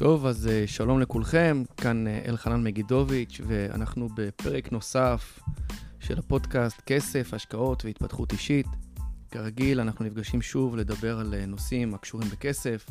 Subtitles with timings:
[0.00, 5.38] טוב, אז uh, שלום לכולכם, כאן uh, אלחנן מגידוביץ', ואנחנו בפרק נוסף
[6.00, 8.66] של הפודקאסט כסף, השקעות והתפתחות אישית.
[9.30, 12.86] כרגיל, אנחנו נפגשים שוב לדבר על uh, נושאים הקשורים בכסף,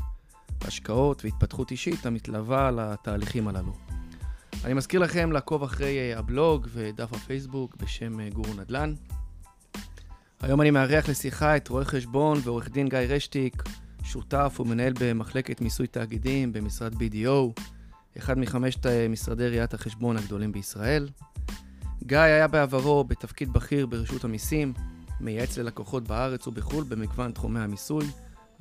[0.62, 3.74] השקעות והתפתחות אישית המתלווה לתהליכים הללו.
[4.66, 8.94] אני מזכיר לכם לעקוב אחרי הבלוג ודף הפייסבוק בשם גורו נדל"ן.
[10.42, 13.64] היום אני מארח לשיחה את רואה חשבון ועורך דין גיא רשטיק,
[14.10, 17.62] שותף ומנהל במחלקת מיסוי תאגידים במשרד BDO,
[18.18, 21.10] אחד מחמשת אה, משרדי ראיית החשבון הגדולים בישראל.
[22.04, 24.74] גיא היה בעברו בתפקיד בכיר ברשות המיסים,
[25.20, 28.06] מייעץ ללקוחות בארץ ובחו"ל במגוון תחומי המיסוי,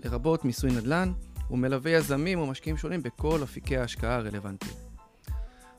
[0.05, 1.13] לרבות מיסוי נדל"ן,
[1.51, 4.75] ומלווה יזמים ומשקיעים שונים בכל אפיקי ההשקעה הרלוונטיים.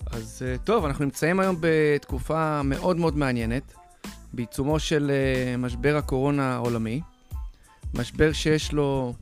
[0.05, 3.73] אז אה, טוב, אנחנו נמצאים היום בתקופה מאוד מאוד מעניינת,
[4.33, 7.01] בעיצומו של אה, משבר הקורונה העולמי,
[7.93, 9.13] משבר שיש לו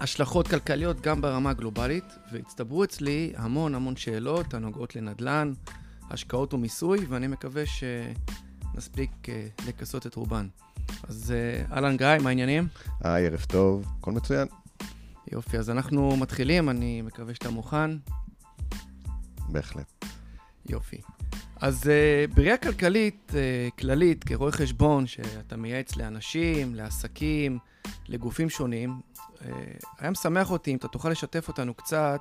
[0.00, 5.52] השלכות כלכליות גם ברמה הגלובלית, והצטברו אצלי המון המון שאלות הנוגעות לנדל"ן,
[6.10, 10.48] השקעות ומיסוי, ואני מקווה שנספיק uh, לכסות את רובן.
[11.02, 11.34] אז
[11.68, 12.68] uh, אהלן גיא, מה העניינים?
[13.00, 14.48] היי, ערב טוב, הכל מצוין.
[15.32, 17.90] יופי, אז אנחנו מתחילים, אני מקווה שאתה מוכן.
[19.48, 20.04] בהחלט.
[20.68, 21.00] יופי.
[21.60, 27.58] אז uh, בראייה כלכלית uh, כללית, כרואה חשבון, שאתה מייעץ לאנשים, לעסקים,
[28.08, 29.00] לגופים שונים,
[29.44, 29.50] אה,
[29.98, 32.20] היה משמח אותי אם אתה תוכל לשתף אותנו קצת,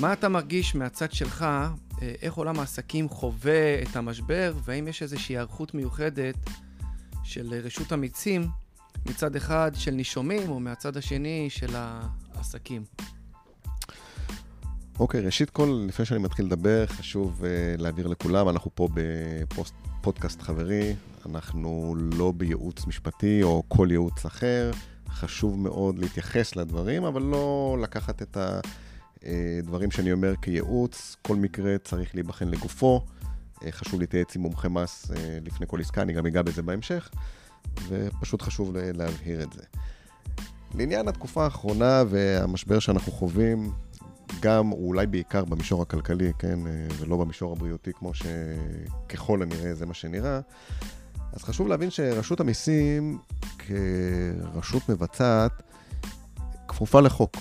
[0.00, 5.32] מה אתה מרגיש מהצד שלך, אה, איך עולם העסקים חווה את המשבר, והאם יש איזושהי
[5.32, 6.34] היערכות מיוחדת
[7.24, 8.48] של רשות המיצים,
[9.06, 11.76] מצד אחד של נישומים, או מהצד השני של
[12.34, 12.84] העסקים.
[14.98, 20.42] אוקיי, okay, ראשית כל, לפני שאני מתחיל לדבר, חשוב uh, להעביר לכולם, אנחנו פה בפודקאסט
[20.42, 20.94] חברי,
[21.26, 24.70] אנחנו לא בייעוץ משפטי או כל ייעוץ אחר.
[25.08, 28.36] חשוב מאוד להתייחס לדברים, אבל לא לקחת את
[29.22, 31.16] הדברים שאני אומר כייעוץ.
[31.22, 33.04] כל מקרה צריך להיבחן לגופו.
[33.64, 37.10] אה, חשוב להתייעץ עם מומחה מס אה, לפני כל עסקה, אני גם אגע בזה בהמשך,
[37.88, 39.62] ופשוט חשוב להבהיר את זה.
[40.74, 43.72] לעניין התקופה האחרונה והמשבר שאנחנו חווים,
[44.40, 49.86] גם, או אולי בעיקר במישור הכלכלי, כן, אה, ולא במישור הבריאותי, כמו שככל הנראה זה
[49.86, 50.40] מה שנראה,
[51.32, 53.18] אז חשוב להבין שרשות המיסים
[53.58, 55.62] כרשות מבצעת
[56.68, 57.36] כפופה לחוק.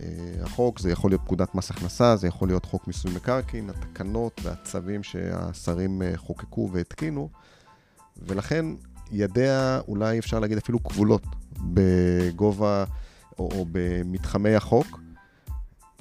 [0.00, 0.04] אה,
[0.42, 5.02] החוק זה יכול להיות פקודת מס הכנסה, זה יכול להיות חוק מיסוי מקרקעין, התקנות והצווים
[5.02, 7.28] שהשרים אה, חוקקו והתקינו,
[8.16, 8.66] ולכן
[9.10, 11.22] ידיה אולי אפשר להגיד אפילו כבולות
[11.58, 12.84] בגובה
[13.38, 15.00] או, או במתחמי החוק.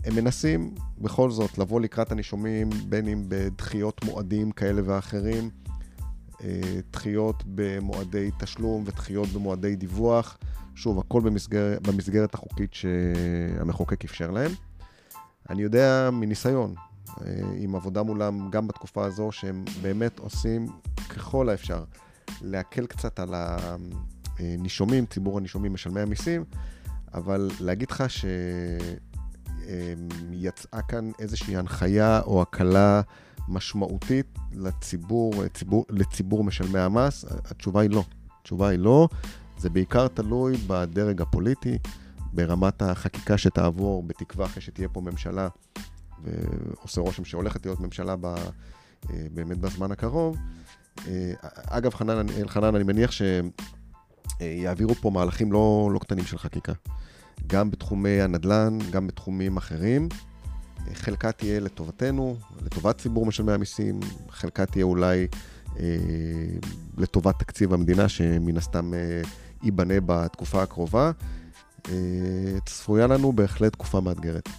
[0.08, 5.50] הם מנסים בכל זאת לבוא לקראת הנישומים, בין אם בדחיות מועדים כאלה ואחרים,
[6.44, 10.38] אה, דחיות במועדי תשלום ודחיות במועדי דיווח.
[10.76, 14.52] שוב, הכל במסגר, במסגרת החוקית שהמחוקק אפשר להם.
[15.50, 16.76] אני יודע מניסיון,
[17.22, 17.26] אה,
[17.58, 20.68] עם עבודה מולם גם בתקופה הזו, שהם באמת עושים
[21.10, 21.84] ככל האפשר
[22.42, 23.34] להקל קצת על
[24.40, 26.44] הנישומים, ציבור הנישומים משלמי המיסים,
[27.14, 28.04] אבל להגיד לך
[29.68, 33.02] שיצאה כאן איזושהי הנחיה או הקלה
[33.48, 37.26] משמעותית לציבור, ציבור, לציבור משלמי המס?
[37.46, 38.04] התשובה היא לא.
[38.42, 39.08] התשובה היא לא.
[39.58, 41.78] זה בעיקר תלוי בדרג הפוליטי,
[42.34, 45.48] ברמת החקיקה שתעבור, בתקווה אחרי שתהיה פה ממשלה,
[46.24, 48.36] ועושה רושם שהולכת להיות ממשלה ב, אה,
[49.34, 50.38] באמת בזמן הקרוב.
[51.08, 51.34] אה,
[51.66, 53.12] אגב, חנן, אלחנן, אני מניח
[54.40, 56.74] שיעבירו פה מהלכים לא, לא קטנים של חקיקה.
[57.48, 60.10] גם בתחומי הנדל"ן, גם בתחומים אחרים.
[60.94, 64.00] חלקה תהיה לטובתנו, לטובת ציבור משלמי המיסים,
[64.30, 65.28] חלקה תהיה אולי
[65.80, 65.86] אה,
[66.98, 69.22] לטובת תקציב המדינה, שמן הסתם אה,
[69.64, 71.12] ייבנה בתקופה הקרובה.
[71.90, 71.94] אה,
[72.66, 74.50] צפויה לנו בהחלט תקופה מאתגרת.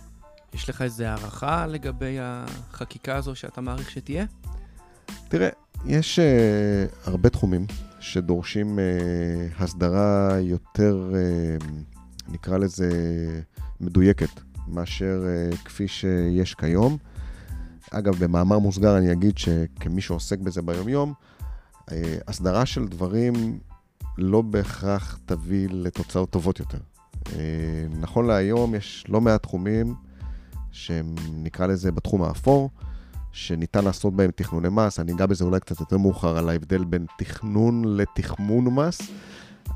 [0.54, 4.24] יש לך איזו הערכה לגבי החקיקה הזו שאתה מעריך שתהיה?
[5.28, 5.48] תראה,
[5.86, 7.66] יש אה, הרבה תחומים
[8.00, 8.84] שדורשים אה,
[9.58, 11.56] הסדרה יותר, אה,
[12.28, 12.90] נקרא לזה,
[13.80, 14.40] מדויקת.
[14.68, 16.96] מאשר uh, כפי שיש כיום.
[17.90, 21.12] אגב, במאמר מוסגר אני אגיד שכמי שעוסק בזה ביומיום,
[21.80, 21.92] uh,
[22.28, 23.58] הסדרה של דברים
[24.18, 26.78] לא בהכרח תביא לתוצאות טובות יותר.
[27.24, 27.30] Uh,
[28.00, 29.94] נכון להיום יש לא מעט תחומים
[30.72, 32.70] שהם, נקרא לזה, בתחום האפור,
[33.32, 35.00] שניתן לעשות בהם תכנוני מס.
[35.00, 39.00] אני אגע בזה אולי קצת יותר מאוחר על ההבדל בין תכנון לתכמון מס,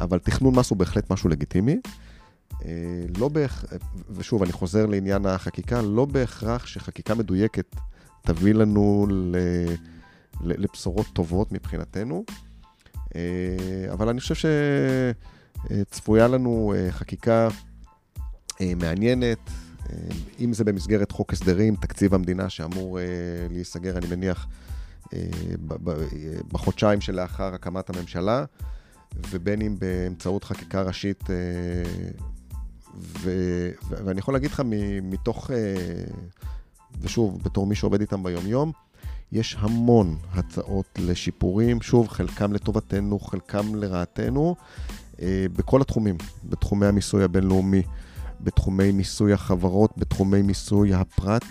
[0.00, 1.80] אבל תכנון מס הוא בהחלט משהו לגיטימי.
[2.64, 3.72] אה, לא בהכרח,
[4.10, 7.76] ושוב, אני חוזר לעניין החקיקה, לא בהכרח שחקיקה מדויקת
[8.22, 9.36] תביא לנו ל,
[10.40, 12.24] לבשורות טובות מבחינתנו,
[13.16, 14.48] אה, אבל אני חושב
[15.70, 17.48] שצפויה לנו אה, חקיקה
[18.76, 19.38] מעניינת,
[20.40, 22.98] אם זה במסגרת חוק הסדרים, תקציב המדינה שאמור
[23.50, 24.46] להיסגר, אני מניח,
[26.52, 28.44] בחודשיים שלאחר הקמת הממשלה,
[29.30, 31.24] ובין אם באמצעות חקיקה ראשית,
[32.98, 33.30] ו,
[33.90, 34.62] ואני יכול להגיד לך
[35.02, 35.50] מתוך,
[37.00, 38.72] ושוב, בתור מי שעובד איתם ביום-יום,
[39.32, 44.56] יש המון הצעות לשיפורים, שוב, חלקם לטובתנו, חלקם לרעתנו,
[45.56, 47.82] בכל התחומים, בתחומי המיסוי הבינלאומי,
[48.40, 51.44] בתחומי מיסוי החברות, בתחומי מיסוי הפרט,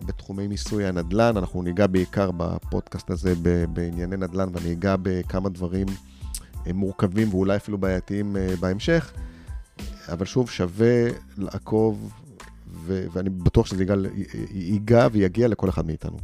[0.00, 1.36] בתחומי מיסוי הנדל"ן.
[1.36, 3.34] אנחנו ניגע בעיקר בפודקאסט הזה
[3.72, 5.86] בענייני נדל"ן, ואני אגע בכמה דברים
[6.66, 9.12] אה, מורכבים ואולי אפילו בעייתיים אה, בהמשך.
[10.12, 11.04] אבל שוב, שווה
[11.36, 12.12] לעקוב,
[12.66, 13.94] ו- ואני בטוח שזה ייגע,
[14.50, 16.18] ייגע ויגיע לכל אחד מאיתנו.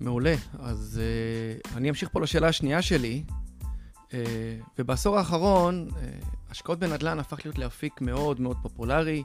[0.00, 0.34] מעולה.
[0.58, 1.00] אז
[1.64, 3.22] uh, אני אמשיך פה לשאלה השנייה שלי.
[4.08, 4.12] Uh,
[4.78, 5.94] ובעשור האחרון, uh,
[6.50, 9.22] השקעות בנדל"ן הפך להיות לאפיק מאוד מאוד פופולרי.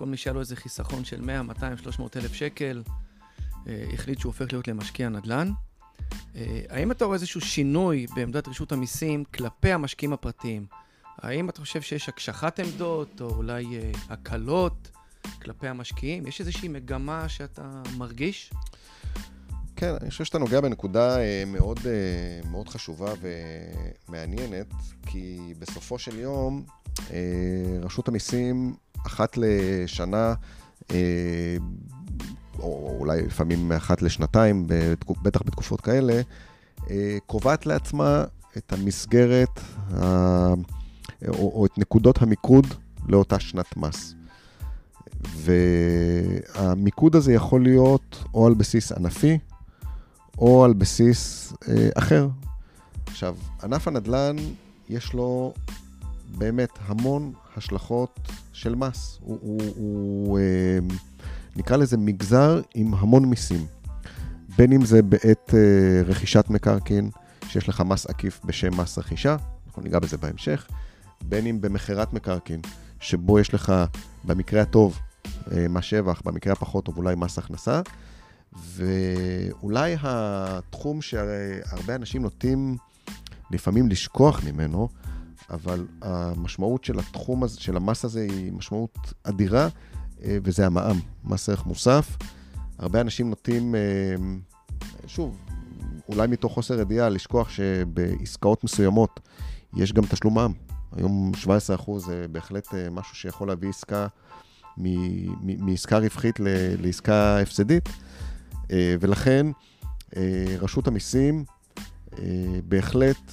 [0.00, 2.82] כל מי שהיה לו איזה חיסכון של 100, 200, 300 אלף שקל,
[3.66, 5.52] אה, החליט שהוא הופך להיות למשקיע נדל"ן.
[6.36, 10.66] אה, האם אתה רואה איזשהו שינוי בעמדת רשות המיסים כלפי המשקיעים הפרטיים?
[11.22, 14.90] האם אתה חושב שיש הקשחת עמדות, או אולי אה, הקלות
[15.42, 16.26] כלפי המשקיעים?
[16.26, 18.52] יש איזושהי מגמה שאתה מרגיש?
[19.76, 21.80] כן, אני חושב שאתה נוגע בנקודה מאוד,
[22.50, 23.12] מאוד חשובה
[24.08, 24.66] ומעניינת,
[25.06, 26.64] כי בסופו של יום,
[27.82, 28.74] רשות המיסים
[29.06, 30.34] אחת לשנה,
[30.90, 31.56] אה,
[32.58, 34.66] או אולי לפעמים אחת לשנתיים,
[35.22, 36.20] בטח בתקופות כאלה,
[36.90, 38.24] אה, קובעת לעצמה
[38.56, 39.60] את המסגרת
[41.28, 42.66] או, או את נקודות המיקוד
[43.08, 44.14] לאותה שנת מס.
[45.36, 49.38] והמיקוד הזה יכול להיות או על בסיס ענפי,
[50.38, 52.28] או על בסיס אה, אחר.
[53.06, 54.36] עכשיו, ענף הנדל"ן,
[54.88, 55.54] יש לו
[56.38, 58.20] באמת המון השלכות
[58.52, 59.18] של מס.
[59.20, 60.78] הוא, הוא, הוא אה,
[61.56, 63.66] נקרא לזה מגזר עם המון מיסים.
[64.58, 67.10] בין אם זה בעת אה, רכישת מקרקעין,
[67.48, 70.66] שיש לך מס עקיף בשם מס רכישה, אנחנו ניגע בזה בהמשך,
[71.24, 72.60] בין אם במכירת מקרקעין,
[73.00, 73.72] שבו יש לך
[74.24, 74.98] במקרה הטוב
[75.52, 77.80] אה, מס שבח, במקרה הפחות טוב אולי מס הכנסה,
[78.52, 82.76] ואולי התחום שהרבה אנשים נוטים
[83.50, 84.88] לפעמים לשכוח ממנו,
[85.50, 89.68] אבל המשמעות של התחום הזה, של המס הזה, היא משמעות אדירה,
[90.24, 92.16] אה, וזה המע"מ, מס ערך מוסף.
[92.78, 93.80] הרבה אנשים נוטים, אה,
[95.06, 95.36] שוב,
[96.08, 99.20] אולי מתוך חוסר ידיעה, לשכוח שבעסקאות מסוימות
[99.76, 100.69] יש גם תשלום מע"מ.
[100.96, 101.32] היום
[101.86, 104.06] 17% זה בהחלט אה, משהו שיכול להביא עסקה
[105.42, 106.36] מעסקה רווחית
[106.78, 107.88] לעסקה הפסדית,
[108.72, 109.46] ולכן
[110.60, 111.44] רשות המיסים
[112.68, 113.32] בהחלט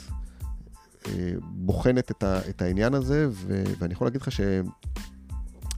[1.42, 2.12] בוחנת
[2.50, 3.28] את, העניין הזה,
[3.80, 4.30] ואני יכול להגיד לך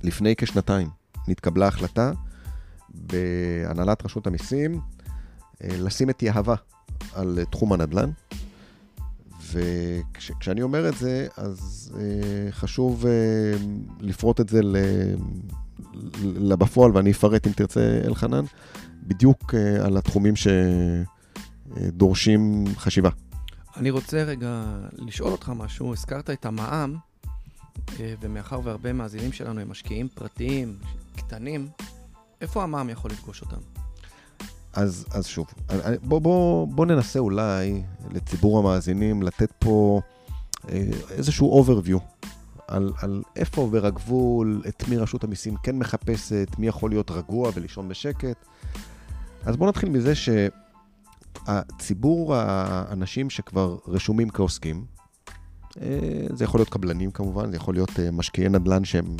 [0.03, 0.89] שלפני כשנתיים
[1.27, 2.11] נתקבלה החלטה
[2.89, 4.81] בהנהלת רשות המיסים
[5.63, 6.55] אה, לשים את יהבה
[7.13, 8.09] על תחום הנדל"ן.
[9.51, 13.11] וכשאני אומר את זה, אז אה, חשוב אה,
[13.99, 14.61] לפרוט את זה
[16.23, 18.45] לבפועל, ואני אפרט אם תרצה, אלחנן,
[19.03, 19.53] בדיוק
[19.85, 20.33] על התחומים
[21.75, 23.09] שדורשים חשיבה.
[23.77, 24.63] אני רוצה רגע
[24.97, 25.93] לשאול אותך משהו.
[25.93, 26.95] הזכרת את המע"מ,
[27.99, 30.77] אה, ומאחר והרבה מאזינים שלנו הם משקיעים פרטיים,
[31.15, 31.67] קטנים,
[32.41, 33.78] איפה המע"מ יכול לפגוש אותם?
[34.73, 35.47] אז, אז שוב,
[36.03, 40.01] בוא, בוא, בוא ננסה אולי לציבור המאזינים לתת פה
[40.69, 42.25] אה, איזשהו overview
[42.67, 47.51] על, על איפה עובר הגבול, את מי רשות המיסים כן מחפשת, מי יכול להיות רגוע
[47.53, 48.45] ולישון בשקט.
[49.45, 50.29] אז בואו נתחיל מזה ש...
[51.47, 54.85] הציבור האנשים שכבר רשומים כעוסקים,
[55.81, 59.15] אה, זה יכול להיות קבלנים כמובן, זה יכול להיות אה, משקיעי נדל"ן שהם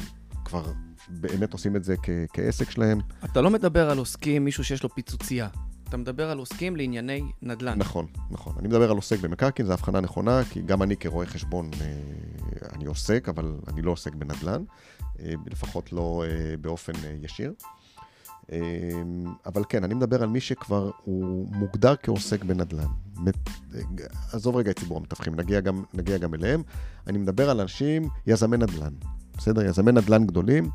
[0.46, 0.72] כבר
[1.10, 3.00] באמת עושים את זה כ- כעסק שלהם.
[3.26, 5.48] אתה לא מדבר על עוסקים, מישהו שיש לו פיצוצייה.
[5.90, 7.80] אתה מדבר על עוסקים לענייני נדל"ן.
[7.80, 8.54] נכון, נכון.
[8.60, 11.88] אני מדבר על עוסק במקרקעין, זו הבחנה נכונה, כי גם אני כרואה חשבון, אה,
[12.76, 14.64] אני עוסק, אבל אני לא עוסק בנדל"ן,
[15.46, 16.24] לפחות לא
[16.62, 17.54] באופן ישיר.
[19.46, 22.88] אבל כן, אני מדבר על מי שכבר הוא מוגדר כעוסק בנדל"ן.
[24.32, 26.64] עזוב רגע את ציבור המתווכים, נגיע גם, נגיע גם אליהם.
[27.08, 28.94] אני מדבר על אנשים, יזמי נדל"ן.
[29.38, 29.66] בסדר?
[29.66, 30.70] יזמי נדל"ן גדולים.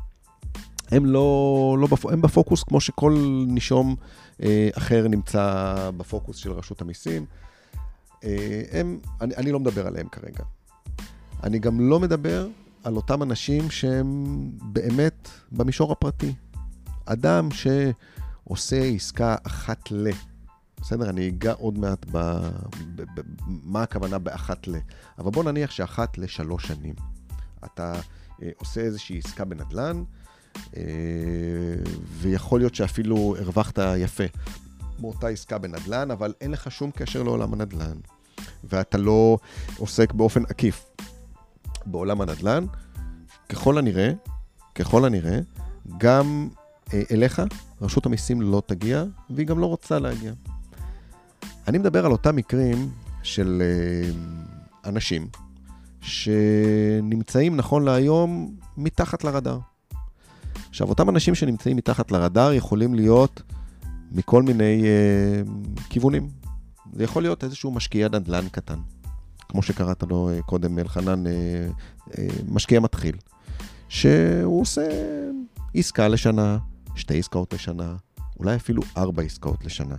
[0.91, 2.05] הם לא, לא בפ...
[2.05, 3.95] הם בפוקוס כמו שכל נישום
[4.43, 7.25] אה, אחר נמצא בפוקוס של רשות המיסים.
[8.23, 10.43] אה, הם, אני, אני לא מדבר עליהם כרגע.
[11.43, 12.47] אני גם לא מדבר
[12.83, 14.25] על אותם אנשים שהם
[14.61, 16.33] באמת במישור הפרטי.
[17.05, 20.09] אדם שעושה עסקה אחת ל...
[20.81, 21.09] בסדר?
[21.09, 22.17] אני אגע עוד מעט ב...
[22.95, 23.01] ב...
[23.01, 23.21] ב...
[23.45, 24.75] מה הכוונה באחת ל...
[25.17, 26.95] אבל בוא נניח שאחת לשלוש שנים.
[27.65, 27.93] אתה
[28.41, 30.03] אה, עושה איזושהי עסקה בנדל"ן,
[32.17, 34.23] ויכול להיות שאפילו הרווחת יפה
[34.99, 37.97] מאותה עסקה בנדל"ן, אבל אין לך שום קשר לעולם הנדל"ן,
[38.63, 39.37] ואתה לא
[39.77, 40.85] עוסק באופן עקיף
[41.85, 42.65] בעולם הנדל"ן,
[43.49, 44.11] ככל הנראה,
[44.75, 45.39] ככל הנראה,
[45.97, 46.49] גם
[46.93, 47.41] אה, אליך
[47.81, 50.33] רשות המיסים לא תגיע, והיא גם לא רוצה להגיע.
[51.67, 52.89] אני מדבר על אותם מקרים
[53.23, 54.09] של אה,
[54.89, 55.27] אנשים
[56.01, 59.59] שנמצאים נכון להיום מתחת לרדאר.
[60.69, 63.41] עכשיו, אותם אנשים שנמצאים מתחת לרדאר יכולים להיות
[64.11, 65.41] מכל מיני אה,
[65.89, 66.29] כיוונים.
[66.93, 68.79] זה יכול להיות איזשהו משקיע נדל"ן קטן,
[69.49, 71.31] כמו שקראת לו אה, קודם, אלחנן, אה,
[72.17, 73.15] אה, משקיע מתחיל,
[73.89, 74.89] שהוא עושה
[75.75, 76.57] עסקה לשנה,
[76.95, 77.95] שתי עסקאות לשנה,
[78.39, 79.95] אולי אפילו ארבע עסקאות לשנה.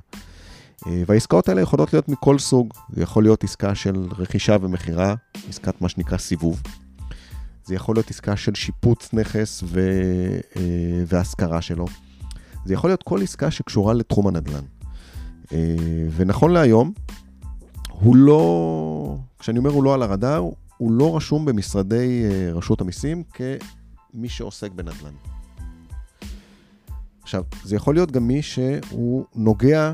[0.87, 2.75] אה, והעסקאות האלה יכולות להיות מכל סוג.
[2.93, 5.15] זה יכול להיות עסקה של רכישה ומכירה,
[5.49, 6.63] עסקת מה שנקרא סיבוב.
[7.67, 9.81] זה יכול להיות עסקה של שיפוץ נכס ו...
[10.57, 10.63] אה,
[11.07, 11.87] והשכרה שלו.
[12.65, 14.65] זה יכול להיות כל עסקה שקשורה לתחום הנדל"ן.
[15.53, 15.77] אה,
[16.17, 16.93] ונכון להיום,
[17.89, 20.45] הוא לא, כשאני אומר הוא לא על הרדאר,
[20.77, 25.15] הוא לא רשום במשרדי רשות המיסים כמי שעוסק בנדל"ן.
[27.23, 29.93] עכשיו, זה יכול להיות גם מי שהוא נוגע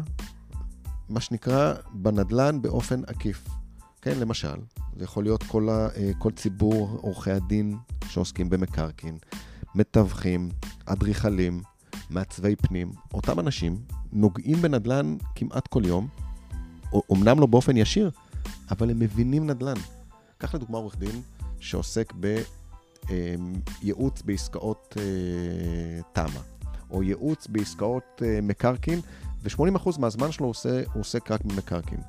[1.08, 3.48] מה שנקרא בנדל"ן באופן עקיף.
[4.02, 4.56] כן, למשל,
[4.96, 7.76] זה יכול להיות כל, ה, אה, כל ציבור עורכי הדין
[8.08, 9.18] שעוסקים במקרקעין,
[9.74, 10.48] מתווכים,
[10.86, 11.62] אדריכלים,
[12.10, 12.92] מעצבי פנים.
[13.14, 13.76] אותם אנשים
[14.12, 16.08] נוגעים בנדל"ן כמעט כל יום,
[16.92, 18.10] אומנם לא באופן ישיר,
[18.70, 19.80] אבל הם מבינים נדל"ן.
[20.38, 21.22] קח לדוגמה עורך דין
[21.60, 22.12] שעוסק
[23.10, 25.02] בייעוץ אה, בעסקאות אה,
[26.12, 26.40] תמ"א,
[26.90, 29.00] או ייעוץ בעסקאות מקרקעין
[29.42, 32.00] ו-80% מהזמן שלו הוא עוסק רק במקרקעין.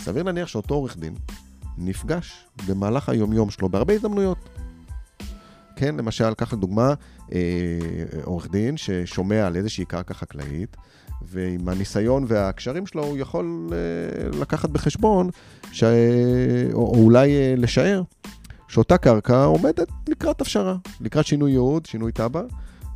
[0.00, 1.14] סביר להניח שאותו עורך דין
[1.80, 4.38] נפגש במהלך היומיום שלו בהרבה הזדמנויות.
[5.76, 6.94] כן, למשל, קח לדוגמה
[7.32, 7.38] אה,
[8.24, 10.76] עורך דין ששומע על איזושהי קרקע חקלאית,
[11.22, 15.30] ועם הניסיון והקשרים שלו הוא יכול אה, לקחת בחשבון,
[15.72, 15.84] ש...
[16.72, 18.02] או, או אולי אה, לשער,
[18.68, 22.42] שאותה קרקע עומדת לקראת הפשרה, לקראת שינוי ייעוד, שינוי תב"ע,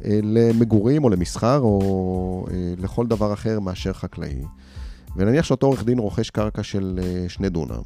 [0.05, 4.43] אה, למגורים או למסחר או אה, לכל דבר אחר מאשר חקלאי.
[5.17, 7.83] ונניח שאותו עורך דין רוכש קרקע של אה, שני דונם,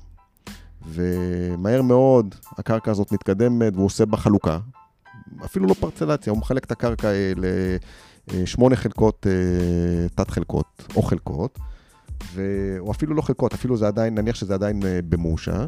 [0.87, 4.59] ומהר מאוד הקרקע הזאת מתקדמת והוא עושה בה חלוקה,
[5.45, 7.09] אפילו לא פרצלציה, הוא מחלק את הקרקע
[8.27, 9.27] לשמונה חלקות,
[10.15, 11.59] תת חלקות או חלקות,
[12.35, 12.43] ו...
[12.79, 15.67] או אפילו לא חלקות, אפילו זה עדיין, נניח שזה עדיין במושה,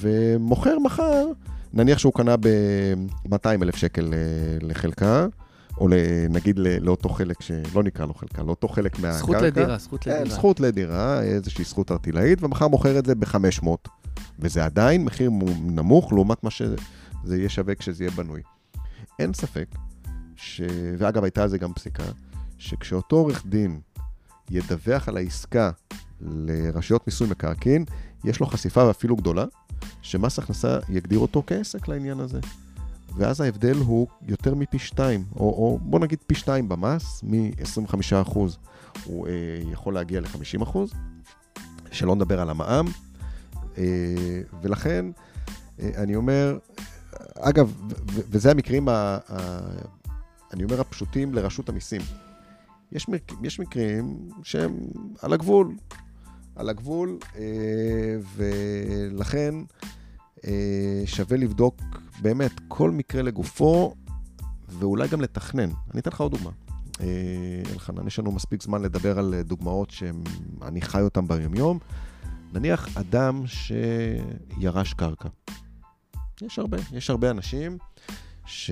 [0.00, 1.26] ומוכר מחר,
[1.72, 4.14] נניח שהוא קנה ב-200 אלף שקל
[4.60, 5.26] לחלקה,
[5.78, 5.88] או
[6.30, 9.18] נגיד לאותו חלק שלא נקרא לו חלקה, לאותו חלק מהקרקע.
[9.18, 10.24] זכות לדירה, זכות לדירה.
[10.24, 13.66] כן, זכות לדירה, איזושהי זכות ארטילאית, ומחר מוכר את זה ב-500,
[14.38, 18.42] וזה עדיין מחיר נמוך לעומת מה שזה יהיה שווה כשזה יהיה בנוי.
[19.18, 19.66] אין ספק,
[20.36, 20.60] ש...
[20.98, 22.04] ואגב, הייתה על זה גם פסיקה,
[22.58, 23.80] שכשאותו עורך דין
[24.50, 25.70] ידווח על העסקה
[26.20, 27.84] לרשויות מיסוי מקרקעין,
[28.24, 29.44] יש לו חשיפה ואפילו גדולה,
[30.02, 32.40] שמס הכנסה יגדיר אותו כעסק לעניין הזה.
[33.16, 38.38] ואז ההבדל הוא יותר מפי שתיים, או, או בוא נגיד פי שתיים במס, מ-25%
[39.04, 39.32] הוא אה,
[39.72, 40.78] יכול להגיע ל-50%,
[41.90, 42.86] שלא נדבר על המע"מ,
[44.62, 45.06] ולכן
[45.80, 46.58] אה, אני אומר,
[47.38, 49.58] אגב, וזה המקרים, ה, ה,
[50.52, 52.00] אני אומר, הפשוטים לרשות המיסים.
[52.92, 53.06] יש,
[53.42, 54.76] יש מקרים שהם
[55.22, 55.74] על הגבול,
[56.56, 57.42] על הגבול, אה,
[58.36, 59.54] ולכן
[60.44, 61.80] אה, שווה לבדוק
[62.22, 63.94] באמת כל מקרה לגופו,
[64.68, 65.70] ואולי גם לתכנן.
[65.92, 66.50] אני אתן לך עוד דוגמה.
[67.00, 67.06] אה,
[67.72, 71.78] אלחנן, יש לנו מספיק זמן לדבר על דוגמאות שאני חי אותן ביומיום.
[72.52, 75.28] נניח אדם שירש קרקע.
[76.42, 77.78] יש הרבה, יש הרבה אנשים
[78.46, 78.70] ש...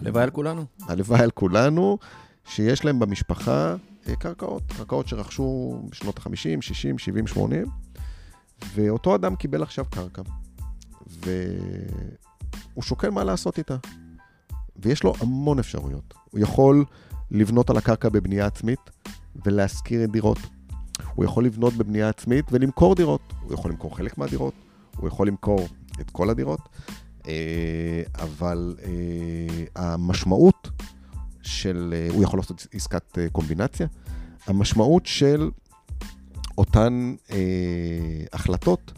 [0.00, 0.64] הלוואי על כולנו.
[0.88, 1.98] הלוואי על כולנו,
[2.44, 3.74] שיש להם במשפחה
[4.08, 7.66] אה, קרקעות, קרקעות שרכשו בשנות ה-50, 60, 70, 80,
[8.74, 10.22] ואותו אדם קיבל עכשיו קרקע.
[11.06, 13.76] והוא שוקל מה לעשות איתה.
[14.76, 16.14] ויש לו המון אפשרויות.
[16.30, 16.84] הוא יכול
[17.30, 18.90] לבנות על הקרקע בבנייה עצמית
[19.44, 20.38] ולהשכיר דירות.
[21.14, 23.32] הוא יכול לבנות בבנייה עצמית ולמכור דירות.
[23.42, 24.54] הוא יכול למכור חלק מהדירות,
[24.96, 25.68] הוא יכול למכור
[26.00, 26.60] את כל הדירות,
[27.28, 30.70] אה, אבל אה, המשמעות
[31.42, 33.86] של, אה, הוא יכול לעשות עסקת קומבינציה,
[34.46, 35.50] המשמעות של
[36.58, 37.14] אותן
[38.32, 38.92] החלטות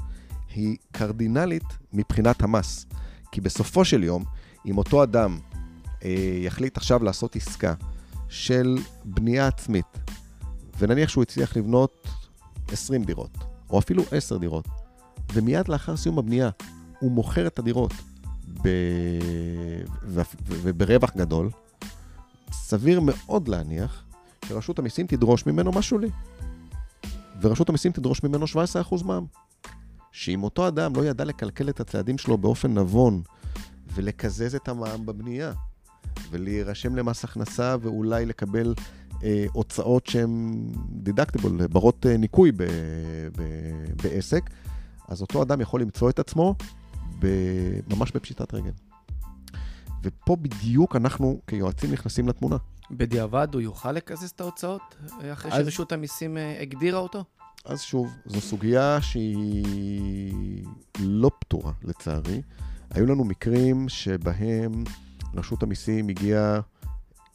[0.54, 2.86] היא קרדינלית מבחינת המס.
[3.32, 4.24] כי בסופו של יום,
[4.66, 5.38] אם אותו אדם
[6.44, 7.74] יחליט עכשיו לעשות עסקה
[8.28, 9.86] של בנייה עצמית,
[10.80, 12.08] ונניח שהוא הצליח לבנות
[12.68, 13.30] 20 דירות,
[13.70, 14.68] או אפילו 10 דירות,
[15.32, 16.50] ומיד לאחר סיום הבנייה
[16.98, 17.92] הוא מוכר את הדירות
[18.62, 18.68] ב...
[20.46, 21.50] וברווח גדול,
[22.52, 24.04] סביר מאוד להניח
[24.48, 26.08] שרשות המיסים תדרוש ממנו משהו לי.
[27.40, 29.26] ורשות המיסים תדרוש ממנו 17% מע"מ.
[30.12, 33.22] שאם אותו אדם לא ידע לקלקל את הצעדים שלו באופן נבון
[33.94, 35.52] ולקזז את המע"מ בבנייה,
[36.30, 38.74] ולהירשם למס הכנסה ואולי לקבל
[39.24, 42.62] אה, הוצאות שהן דידקטיבול, ברות אה, ניכוי ב,
[43.36, 43.42] ב,
[44.02, 44.50] בעסק,
[45.08, 46.54] אז אותו אדם יכול למצוא את עצמו
[47.18, 47.26] ב,
[47.94, 48.72] ממש בפשיטת רגל.
[50.02, 52.56] ופה בדיוק אנחנו כיועצים נכנסים לתמונה.
[52.90, 55.64] בדיעבד הוא יוכל לקזז את ההוצאות אה, אחרי אז...
[55.64, 57.24] שרשות המיסים אה, הגדירה אותו?
[57.64, 60.64] אז שוב, זו סוגיה שהיא
[61.00, 62.42] לא פתורה, לצערי.
[62.90, 64.84] היו לנו מקרים שבהם
[65.34, 66.60] רשות המיסים הגיעה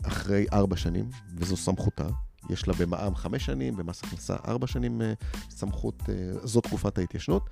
[0.07, 2.07] אחרי ארבע שנים, וזו סמכותה.
[2.49, 5.13] יש לה במע"מ חמש שנים, במס הכנסה ארבע שנים אה,
[5.49, 7.49] סמכות, אה, זו תקופת ההתיישנות,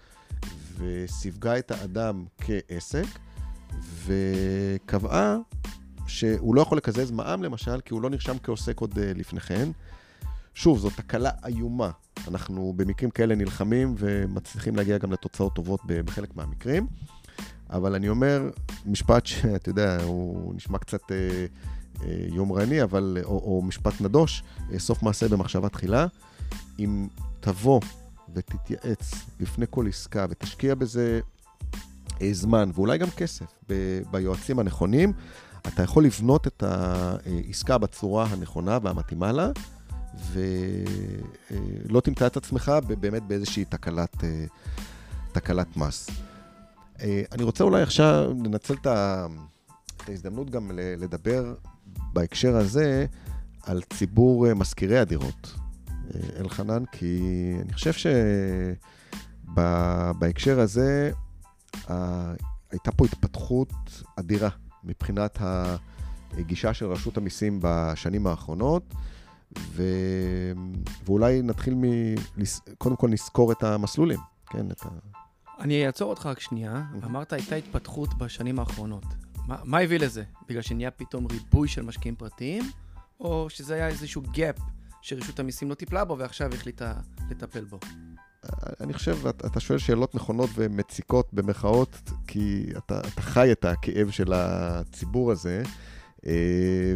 [0.77, 3.05] וסיווגה את האדם כעסק,
[4.05, 5.37] וקבעה
[6.07, 9.69] שהוא לא יכול לקזז מע"מ למשל, כי הוא לא נרשם כעוסק עוד אה, לפני כן.
[10.53, 11.91] שוב, זו תקלה איומה.
[12.27, 16.87] אנחנו במקרים כאלה נלחמים ומצליחים להגיע גם לתוצאות טובות בחלק מהמקרים.
[17.69, 18.49] אבל אני אומר
[18.85, 21.45] משפט שאתה יודע, הוא נשמע קצת אה,
[22.27, 26.07] יומרני, אבל, או, או משפט נדוש, אה, סוף מעשה במחשבה תחילה.
[26.79, 27.07] אם
[27.39, 27.81] תבוא
[28.33, 31.19] ותתייעץ לפני כל עסקה ותשקיע בזה
[32.21, 35.13] אה, זמן ואולי גם כסף ב, ביועצים הנכונים,
[35.67, 39.49] אתה יכול לבנות את העסקה בצורה הנכונה והמתאימה לה,
[40.31, 44.45] ולא תמצא את עצמך באמת באיזושהי תקלת, אה,
[45.31, 46.09] תקלת מס.
[47.01, 48.87] אה, אני רוצה אולי עכשיו לנצל את
[50.07, 51.53] ההזדמנות גם לדבר
[52.13, 53.05] בהקשר הזה
[53.63, 55.55] על ציבור אה, משכירי הדירות,
[56.39, 57.19] אלחנן, כי
[57.61, 58.11] אני חושב
[59.53, 61.11] שבהקשר הזה
[62.71, 64.49] הייתה פה התפתחות אדירה
[64.83, 65.37] מבחינת
[66.37, 68.93] הגישה של רשות המיסים בשנים האחרונות.
[69.57, 69.83] ו...
[71.05, 71.83] ואולי נתחיל מ...
[72.77, 74.71] קודם כל נסקור את המסלולים, כן?
[74.71, 74.89] את ה...
[75.59, 76.83] אני אעצור אותך רק שנייה.
[77.03, 79.05] אמרת, הייתה התפתחות בשנים האחרונות.
[79.47, 80.23] מה, מה הביא לזה?
[80.49, 82.63] בגלל שנהיה פתאום ריבוי של משקיעים פרטיים,
[83.19, 84.61] או שזה היה איזשהו gap
[85.01, 86.93] שרשות המיסים לא טיפלה בו ועכשיו החליטה
[87.29, 87.79] לטפל בו?
[88.81, 94.33] אני חושב, אתה, שואל שאלות נכונות ומציקות במרכאות, כי אתה, אתה חי את הכאב של
[94.33, 95.63] הציבור הזה.
[96.25, 96.93] אה,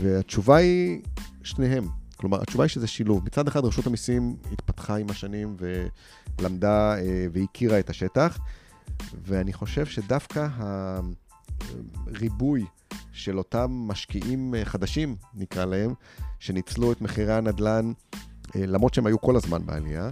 [0.00, 1.02] והתשובה היא
[1.42, 1.88] שניהם.
[2.16, 3.24] כלומר, התשובה היא שזה שילוב.
[3.24, 5.56] מצד אחד, רשות המיסים התפתחה עם השנים
[6.38, 8.38] ולמדה אה, והכירה את השטח,
[9.26, 10.48] ואני חושב שדווקא
[12.06, 12.64] הריבוי
[13.12, 15.94] של אותם משקיעים אה, חדשים, נקרא להם,
[16.38, 17.92] שניצלו את מחירי הנדל"ן,
[18.54, 20.10] למרות שהם היו כל הזמן בעלייה,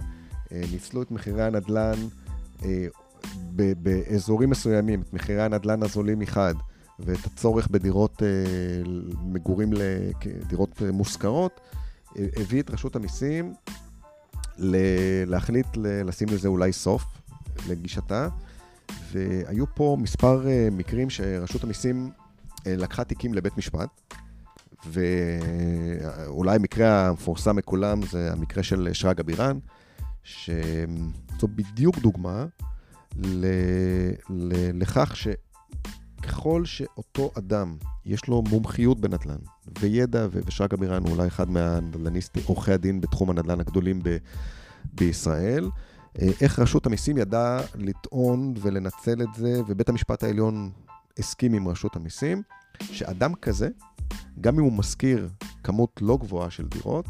[0.51, 2.07] ניצלו את מחירי הנדל"ן
[3.55, 6.53] באזורים מסוימים, את מחירי הנדל"ן הזולים מחד,
[6.99, 8.27] ואת הצורך בדירות אה,
[9.23, 9.69] מגורים,
[10.47, 11.59] דירות אה, מושכרות,
[12.17, 13.53] אה, הביא את רשות המיסים
[15.27, 17.03] להחליט לשים לזה אולי סוף
[17.69, 18.27] לגישתה,
[19.11, 22.11] והיו פה מספר מקרים שרשות המיסים
[22.65, 23.89] לקחה תיקים לבית משפט,
[24.85, 29.59] ואולי המקרה המפורסם מכולם זה המקרה של שרגא בירן,
[30.23, 32.45] שזו בדיוק דוגמה
[34.73, 35.27] לכך ש...
[36.23, 39.37] ככל שאותו אדם, יש לו מומחיות בנדל"ן,
[39.79, 44.17] וידע, ושרגא בירן הוא אולי אחד מהנדל"ניסטים, עורכי הדין בתחום הנדל"ן הגדולים ב-
[44.93, 45.92] בישראל, אה,
[46.41, 50.71] איך רשות המיסים ידעה לטעון ולנצל את זה, ובית המשפט העליון
[51.19, 52.41] הסכים עם רשות המיסים,
[52.83, 53.69] שאדם כזה,
[54.41, 55.29] גם אם הוא משכיר
[55.63, 57.05] כמות לא גבוהה של דירות,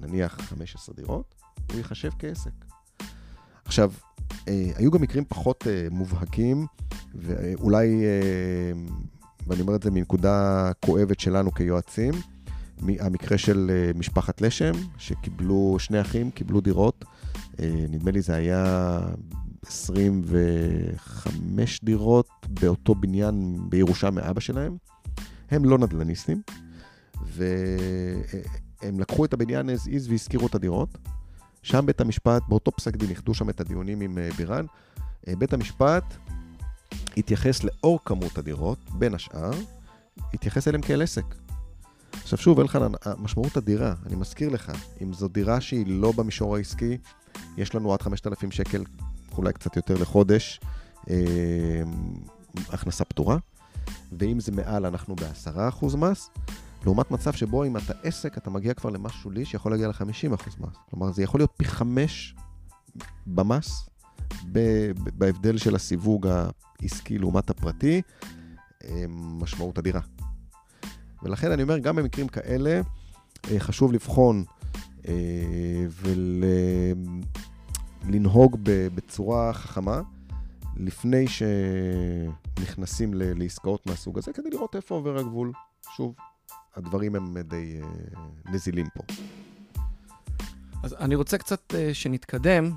[0.00, 1.34] נניח 15 דירות,
[1.70, 2.50] הוא ייחשב כעסק.
[3.64, 3.92] עכשיו,
[4.48, 6.66] אה, היו גם מקרים פחות אה, מובהקים,
[7.14, 8.72] ואולי, אה,
[9.46, 12.14] ואני אומר את זה מנקודה כואבת שלנו כיועצים,
[13.00, 17.19] המקרה של אה, משפחת לשם, שקיבלו, שני אחים קיבלו דירות, אה,
[17.88, 19.00] נדמה לי זה היה
[19.66, 24.76] 25 דירות באותו בניין בירושה מאבא שלהם.
[25.50, 26.42] הם לא נדל"ניסטים,
[27.24, 30.98] והם לקחו את הבניין as is והשכירו את הדירות.
[31.62, 34.64] שם בית המשפט, באותו פסק דין, איחדו שם את הדיונים עם בירן.
[35.38, 36.04] בית המשפט
[37.16, 39.50] התייחס לאור כמות הדירות, בין השאר,
[40.34, 41.24] התייחס אליהם כאל עסק.
[42.12, 46.98] עכשיו שוב, אלחנן, המשמעות אדירה, אני מזכיר לך, אם זו דירה שהיא לא במישור העסקי,
[47.56, 48.84] יש לנו עד 5,000 שקל,
[49.38, 50.60] אולי קצת יותר לחודש,
[51.10, 51.82] אה,
[52.68, 53.36] הכנסה פטורה,
[54.18, 56.30] ואם זה מעל, אנחנו ב-10% מס,
[56.84, 60.74] לעומת מצב שבו אם אתה עסק, אתה מגיע כבר למס שולי שיכול להגיע ל-50% מס.
[60.90, 62.34] כלומר, זה יכול להיות פי 5
[63.26, 63.88] במס
[65.14, 66.26] בהבדל של הסיווג
[66.82, 68.02] העסקי לעומת הפרטי,
[69.08, 70.00] משמעות אדירה.
[71.22, 72.80] ולכן אני אומר, גם במקרים כאלה,
[73.58, 74.44] חשוב לבחון
[78.04, 80.00] ולנהוג בצורה חכמה.
[80.76, 85.52] לפני שנכנסים לעסקאות מהסוג הזה, כדי לראות איפה עובר הגבול.
[85.96, 86.14] שוב,
[86.76, 87.80] הדברים הם די
[88.52, 89.02] נזילים פה.
[90.82, 92.70] אז אני רוצה קצת שנתקדם.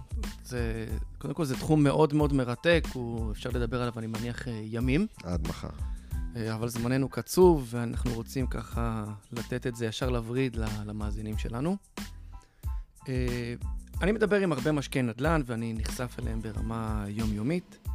[0.45, 5.08] זה, קודם כל, זה תחום מאוד מאוד מרתק, הוא, אפשר לדבר עליו, אני מניח, ימים.
[5.23, 5.69] עד מחר.
[6.34, 11.78] Uh, אבל זמננו קצוב, ואנחנו רוצים ככה לתת את זה ישר לווריד למאזינים שלנו.
[13.00, 13.06] Uh,
[14.02, 17.88] אני מדבר עם הרבה משקיעי נדל"ן, ואני נחשף אליהם ברמה יומיומית.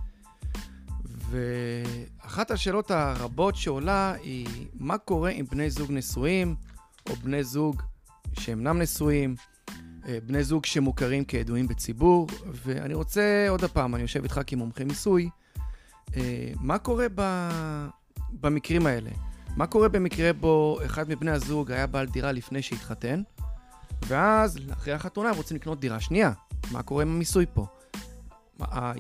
[1.31, 6.55] ואחת השאלות הרבות שעולה היא, מה קורה עם בני זוג נשואים,
[7.11, 7.83] או בני זוג
[8.33, 9.35] שאינם נשואים,
[10.09, 15.29] אה, בני זוג שמוכרים כידועים בציבור, ואני רוצה, עוד פעם, אני יושב איתך כמומחה מיסוי,
[16.17, 17.23] אה, מה קורה ב...
[18.33, 19.11] במקרים האלה?
[19.57, 23.23] מה קורה במקרה בו אחד מבני הזוג היה בעל דירה לפני שהתחתן,
[24.07, 26.33] ואז, אחרי החתונה, רוצים לקנות דירה שנייה?
[26.73, 27.67] מה קורה עם המיסוי פה?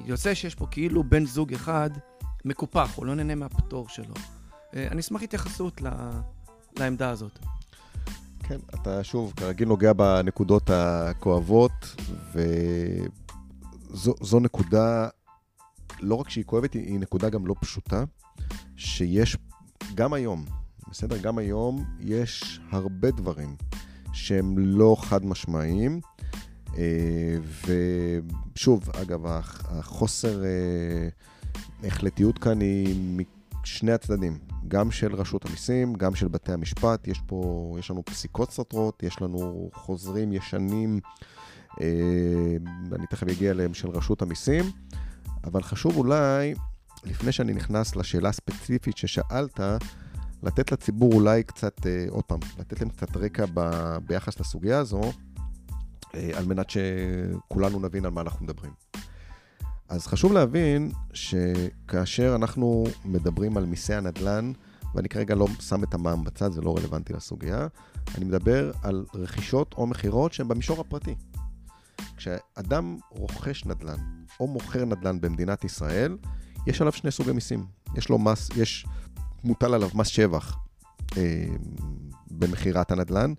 [0.04, 1.90] יוצא שיש פה כאילו בן זוג אחד
[2.44, 4.14] מקופח, הוא לא נהנה מהפטור שלו.
[4.74, 5.80] אה, אני אשמח התייחסות
[6.78, 7.38] לעמדה הזאת.
[8.42, 11.96] כן, אתה שוב, כרגיל נוגע בנקודות הכואבות,
[13.92, 15.08] וזו נקודה,
[16.00, 18.04] לא רק שהיא כואבת, היא נקודה גם לא פשוטה,
[18.78, 19.36] שיש
[19.94, 20.44] גם היום,
[20.90, 21.18] בסדר?
[21.18, 23.56] גם היום יש הרבה דברים
[24.12, 26.00] שהם לא חד משמעיים.
[26.76, 27.36] אה,
[28.54, 29.20] ושוב, אגב,
[29.64, 31.08] החוסר אה,
[31.84, 33.16] החלטיות כאן היא
[33.62, 34.38] משני הצדדים,
[34.68, 37.08] גם של רשות המיסים, גם של בתי המשפט.
[37.08, 41.00] יש פה, יש לנו פסיקות סותרות, יש לנו חוזרים ישנים,
[41.80, 42.56] אה,
[42.92, 44.64] אני תכף אגיע אליהם, של רשות המיסים,
[45.44, 46.54] אבל חשוב אולי,
[47.04, 49.60] לפני שאני נכנס לשאלה הספציפית ששאלת,
[50.42, 53.70] לתת לציבור אולי קצת, אה, עוד פעם, לתת להם קצת רקע ב,
[54.06, 55.00] ביחס לסוגיה הזו,
[56.14, 58.72] אה, על מנת שכולנו נבין על מה אנחנו מדברים.
[59.88, 64.52] אז חשוב להבין שכאשר אנחנו מדברים על מיסי הנדל"ן,
[64.94, 67.66] ואני כרגע לא שם את המע"מ בצד, זה לא רלוונטי לסוגיה,
[68.14, 71.14] אני מדבר על רכישות או מכירות שהן במישור הפרטי.
[72.16, 73.98] כשאדם רוכש נדל"ן
[74.40, 76.16] או מוכר נדל"ן במדינת ישראל,
[76.68, 77.64] יש עליו שני סוגי מיסים.
[77.94, 78.86] יש לו מס, יש,
[79.44, 80.56] מוטל עליו מס שבח
[81.16, 81.46] אה,
[82.30, 83.32] במכירת הנדל"ן.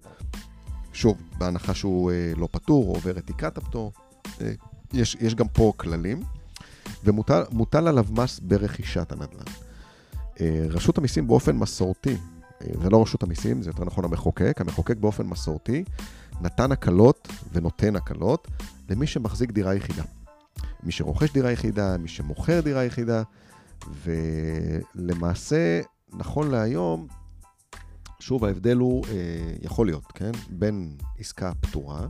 [0.93, 3.91] שוב, בהנחה שהוא אה, לא פטור או עובר את תקרת הפטור.
[4.41, 4.51] אה,
[4.93, 6.23] יש, יש גם פה כללים.
[7.03, 9.51] ומוטל עליו מס ברכישת הנדל"ן.
[10.41, 12.17] אה, רשות המיסים באופן מסורתי,
[12.61, 15.83] אה, זה לא רשות המיסים, זה יותר נכון המחוקק, המחוקק באופן מסורתי
[16.41, 18.47] נתן הקלות ונותן הקלות
[18.89, 20.03] למי שמחזיק דירה יחידה.
[20.83, 23.23] מי שרוכש דירה יחידה, מי שמוכר דירה יחידה,
[24.03, 27.07] ולמעשה, נכון להיום,
[28.19, 30.31] שוב, ההבדל הוא, אה, יכול להיות, כן?
[30.49, 32.07] בין עסקה פטורה,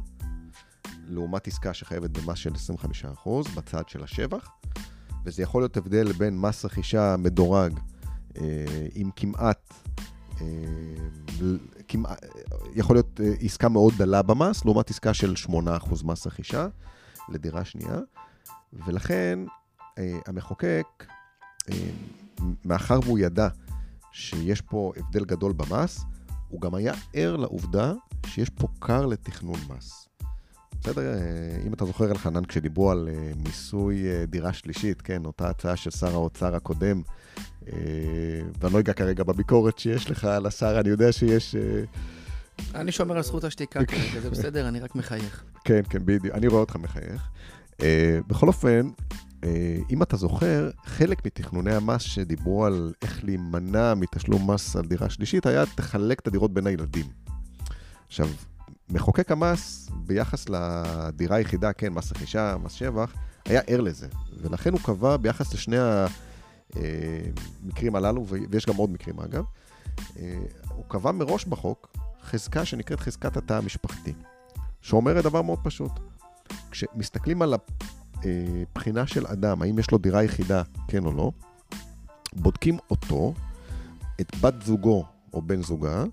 [1.07, 4.49] לעומת עסקה שחייבת במס של 25% בצד של השבח,
[5.25, 7.79] וזה יכול להיות הבדל בין מס רכישה מדורג
[8.37, 9.73] אה, עם כמעט,
[10.41, 10.45] אה,
[11.87, 12.25] כמעט,
[12.75, 15.49] יכול להיות אה, עסקה מאוד דלה במס, לעומת עסקה של 8%
[16.03, 16.67] מס רכישה
[17.29, 17.99] לדירה שנייה,
[18.73, 19.39] ולכן
[19.97, 21.05] אה, המחוקק,
[21.71, 21.89] אה,
[22.65, 23.47] מאחר והוא ידע
[24.11, 26.05] שיש פה הבדל גדול במס,
[26.47, 27.93] הוא גם היה ער לעובדה
[28.25, 30.09] שיש פה קר לתכנון מס.
[30.81, 31.17] בסדר, אה,
[31.67, 35.91] אם אתה זוכר, אלחנן, כשדיברו על אה, מיסוי אה, דירה שלישית, כן, אותה הצעה של
[35.91, 37.01] שר האוצר הקודם,
[38.59, 41.55] ואני לא אגע כרגע בביקורת שיש לך על השר, אני יודע שיש...
[42.75, 45.43] אני שומר על זכות השתיקה כרגע, זה בסדר, אני רק מחייך.
[45.63, 47.29] כן, כן, בדיוק, אני רואה אותך מחייך.
[48.27, 48.89] בכל אופן,
[49.89, 55.45] אם אתה זוכר, חלק מתכנוני המס שדיברו על איך להימנע מתשלום מס על דירה שלישית,
[55.45, 57.05] היה תחלק את הדירות בין הילדים.
[58.07, 58.27] עכשיו,
[58.89, 63.13] מחוקק המס, ביחס לדירה היחידה, כן, מס רכישה, מס שבח,
[63.45, 64.07] היה ער לזה.
[64.41, 65.77] ולכן הוא קבע ביחס לשני
[66.75, 69.43] המקרים הללו, ויש גם עוד מקרים אגב,
[70.19, 70.39] אה,
[70.69, 74.13] הוא קבע מראש בחוק חזקה שנקראת חזקת התא המשפחתי,
[74.81, 75.91] שאומרת דבר מאוד פשוט.
[76.71, 81.31] כשמסתכלים על הבחינה של אדם, האם יש לו דירה יחידה, כן או לא,
[82.33, 83.33] בודקים אותו,
[84.21, 86.03] את בת זוגו או בן זוגה,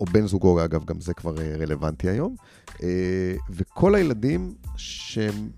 [0.00, 2.34] או בן זוגו, אגב, גם זה כבר אה, רלוונטי היום,
[2.82, 5.50] אה, וכל הילדים שהם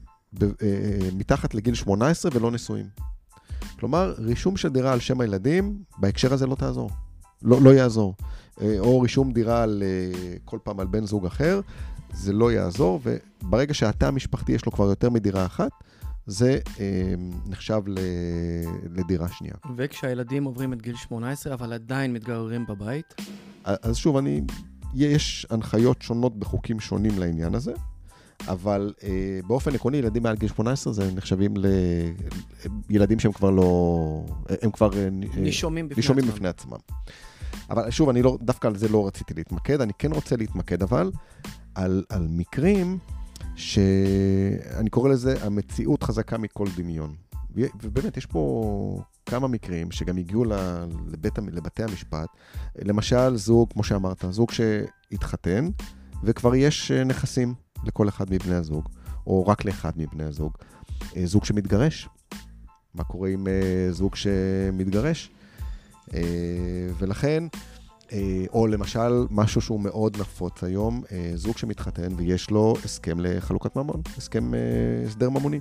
[0.43, 0.49] אה,
[1.17, 2.87] מתחת לגיל 18 ולא נשואים.
[3.79, 6.91] כלומר, רישום של דירה על שם הילדים, בהקשר הזה לא תעזור.
[7.43, 8.15] לא, לא יעזור.
[8.79, 9.83] או רישום דירה על,
[10.45, 11.61] כל פעם על בן זוג אחר,
[12.15, 15.71] זה לא יעזור, וברגע שהתא המשפחתי יש לו כבר יותר מדירה אחת,
[16.27, 17.15] זה אה,
[17.47, 17.99] נחשב ל,
[18.95, 19.55] לדירה שנייה.
[19.77, 23.15] וכשהילדים עוברים את גיל 18, אבל עדיין מתגוררים בבית?
[23.65, 24.41] אז שוב, אני,
[24.95, 27.73] יש הנחיות שונות בחוקים שונים לעניין הזה,
[28.49, 31.55] אבל אה, באופן עקרוני, ילדים מעל גיל 18 זה נחשבים
[32.91, 34.25] לילדים שהם כבר לא...
[34.63, 34.91] הם כבר...
[34.97, 36.35] אה, נישומים בפני נישומים עצמם.
[36.35, 36.79] בפני עצמם.
[37.71, 41.11] אבל שוב, אני לא, דווקא על זה לא רציתי להתמקד, אני כן רוצה להתמקד אבל
[41.75, 42.99] על, על מקרים
[43.57, 47.15] שאני קורא לזה המציאות חזקה מכל דמיון.
[47.83, 50.45] ובאמת, יש פה כמה מקרים שגם הגיעו
[51.13, 52.29] לבית, לבתי המשפט.
[52.79, 55.69] למשל, זוג, כמו שאמרת, זוג שהתחתן,
[56.25, 58.89] וכבר יש אה, נכסים לכל אחד מבני הזוג,
[59.27, 60.53] או רק לאחד מבני הזוג.
[61.17, 62.09] אה, זוג שמתגרש,
[62.95, 65.31] מה קורה עם אה, זוג שמתגרש?
[66.99, 67.45] ולכן,
[68.53, 71.03] או למשל, משהו שהוא מאוד נפוץ היום,
[71.35, 74.53] זוג שמתחתן ויש לו הסכם לחלוקת ממון, הסכם,
[75.07, 75.61] הסדר ממוני.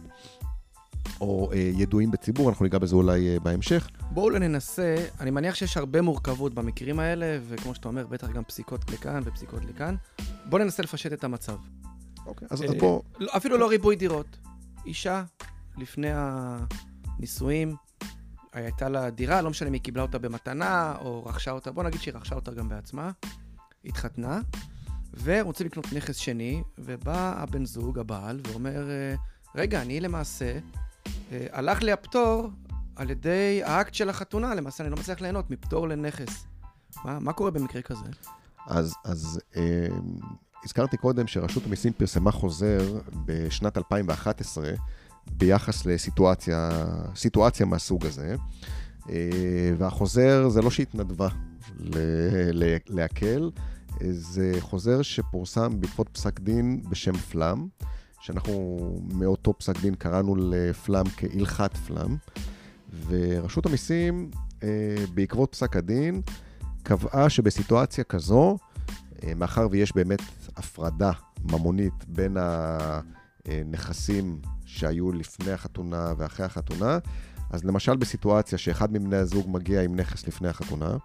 [1.22, 3.90] או אה, ידועים בציבור, אנחנו ניגע בזה אולי אה, בהמשך.
[4.12, 8.92] בואו ננסה, אני מניח שיש הרבה מורכבות במקרים האלה, וכמו שאתה אומר, בטח גם פסיקות
[8.92, 9.96] לכאן ופסיקות לכאן.
[10.46, 11.56] בואו ננסה לפשט את המצב.
[12.26, 13.04] אוקיי, אז, אה, אז בואו...
[13.20, 14.38] לא, אפילו לא ריבוי דירות.
[14.86, 15.24] אישה,
[15.78, 17.76] לפני הנישואים,
[18.54, 22.02] הייתה לה דירה, לא משנה אם היא קיבלה אותה במתנה או רכשה אותה, בוא נגיד
[22.02, 23.12] שהיא רכשה אותה גם בעצמה,
[23.86, 24.40] התחתנה,
[25.24, 29.16] ורוצים לקנות נכס שני, ובא הבן זוג, הבעל, ואומר, אה,
[29.56, 30.60] רגע, אני למעשה
[31.32, 32.50] אה, הלך לי הפטור
[32.96, 36.46] על ידי האקט של החתונה, למעשה אני לא מצליח ליהנות מפטור לנכס.
[37.06, 38.06] מה, מה קורה במקרה כזה?
[38.68, 39.88] אז, אז אה,
[40.64, 44.70] הזכרתי קודם שרשות המיסים פרסמה חוזר בשנת 2011
[45.32, 46.70] ביחס לסיטואציה
[47.16, 48.36] סיטואציה מהסוג הזה,
[49.10, 51.28] אה, והחוזר זה לא שהתנדבה
[52.90, 53.52] להקל,
[54.12, 57.68] זה חוזר שפורסם בעקבות פסק דין בשם פלאם.
[58.24, 58.80] שאנחנו
[59.14, 62.16] מאותו פסק דין קראנו לפלאם כהלכת פלאם,
[63.08, 64.32] ורשות המיסים,
[64.64, 66.22] אה, בעקבות פסק הדין,
[66.84, 68.58] קבעה שבסיטואציה כזו,
[69.24, 70.22] אה, מאחר ויש באמת
[70.56, 71.12] הפרדה
[71.44, 72.38] ממונית בין
[73.46, 74.42] הנכסים
[74.74, 76.98] שהיו לפני החתונה ואחרי החתונה,
[77.50, 80.98] אז למשל בסיטואציה שאחד מבני הזוג מגיע עם נכס לפני החתונה,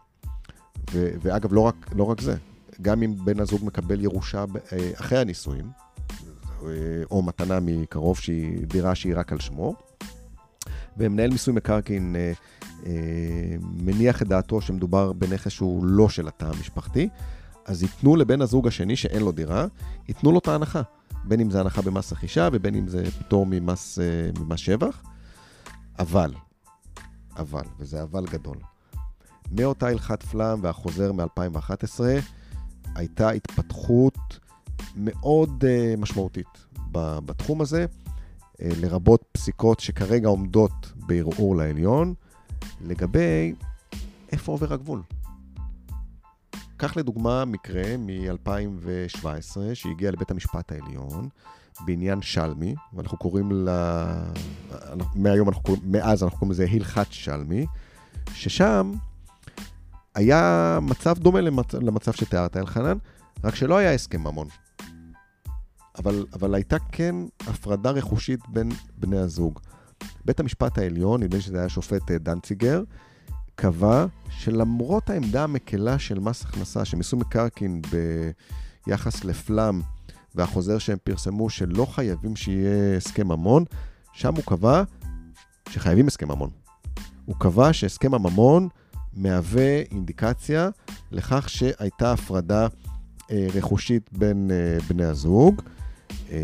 [0.92, 2.36] ו- ואגב, לא רק, לא רק זה,
[2.82, 5.70] גם אם בן הזוג מקבל ירושה אה, אחרי הנישואים,
[6.62, 6.68] אה,
[7.10, 9.74] או מתנה מקרוב, שהיא דירה שהיא רק על שמו.
[10.96, 12.32] ומנהל מיסוי מקרקעין אה,
[12.86, 17.08] אה, מניח את דעתו שמדובר בנכס שהוא לא של התא המשפחתי,
[17.66, 19.66] אז ייתנו לבן הזוג השני שאין לו דירה,
[20.08, 20.82] ייתנו לו את ההנחה.
[21.28, 25.02] בין אם זה הנחה במס רכישה ובין אם זה פטור ממס, אה, ממס שבח.
[25.98, 26.34] אבל,
[27.36, 28.56] אבל, וזה אבל גדול,
[29.52, 32.00] מאותה הלכת פלאם והחוזר מ-2011,
[32.94, 34.38] הייתה התפתחות
[34.96, 42.14] מאוד uh, משמעותית בתחום הזה, uh, לרבות פסיקות שכרגע עומדות בערעור לעליון,
[42.80, 43.54] לגבי
[44.32, 45.02] איפה עובר הגבול.
[46.78, 51.28] קח לדוגמה מקרה מ-2017 שהגיע לבית המשפט העליון
[51.80, 54.24] בעניין שלמי, ואנחנו קוראים לה...
[55.14, 57.66] מהיום אנחנו קוראים, מאז אנחנו קוראים לזה הלכת שלמי,
[58.34, 58.92] ששם
[60.14, 62.98] היה מצב דומה למצב, למצב שתיארת, אלחנן,
[63.44, 64.48] רק שלא היה הסכם ממון.
[65.98, 67.14] אבל, אבל הייתה כן
[67.46, 69.60] הפרדה רכושית בין בני הזוג.
[70.24, 72.82] בית המשפט העליון, נדמה לי שזה היה שופט אה, דנציגר,
[73.60, 77.82] קבע שלמרות העמדה המקלה של מס הכנסה, שמיסוי מקרקעין
[78.86, 79.80] ביחס לפלאם
[80.34, 83.64] והחוזר שהם פרסמו שלא חייבים שיהיה הסכם ממון,
[84.12, 84.82] שם הוא קבע
[85.68, 86.50] שחייבים הסכם ממון.
[87.24, 88.68] הוא קבע שהסכם הממון
[89.12, 90.68] מהווה אינדיקציה
[91.12, 92.66] לכך שהייתה הפרדה
[93.30, 95.62] אה, רכושית בין אה, בני הזוג.
[96.30, 96.38] אה,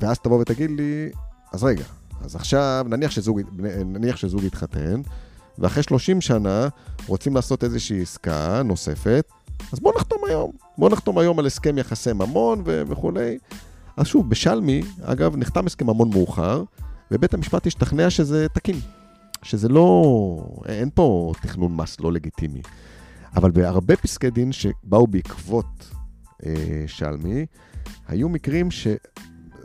[0.00, 1.08] ואז תבוא ותגיד לי,
[1.52, 1.84] אז רגע,
[2.24, 3.40] אז עכשיו נניח שזוג,
[3.84, 5.02] נניח שזוג יתחתן,
[5.58, 6.68] ואחרי 30 שנה
[7.06, 9.24] רוצים לעשות איזושהי עסקה נוספת,
[9.72, 10.52] אז בוא נחתום היום.
[10.78, 13.38] בוא נחתום היום על הסכם יחסי ממון ו- וכולי.
[13.96, 16.62] אז שוב, בשלמי, אגב, נחתם הסכם ממון מאוחר,
[17.10, 18.76] ובית המשפט השתכנע שזה תקין.
[19.42, 20.46] שזה לא...
[20.66, 22.62] אין פה תכנון מס לא לגיטימי.
[23.36, 25.90] אבל בהרבה פסקי דין שבאו בעקבות
[26.46, 27.46] אה, שלמי,
[28.08, 28.86] היו מקרים ש...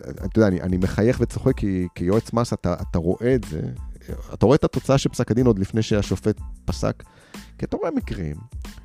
[0.10, 3.62] אתה יודע, אני, אני מחייך וצוחק כי כיועץ מס אתה, אתה רואה את זה,
[4.34, 7.04] אתה רואה את התוצאה של פסק הדין עוד לפני שהשופט פסק,
[7.58, 8.36] כי אתה רואה מקרים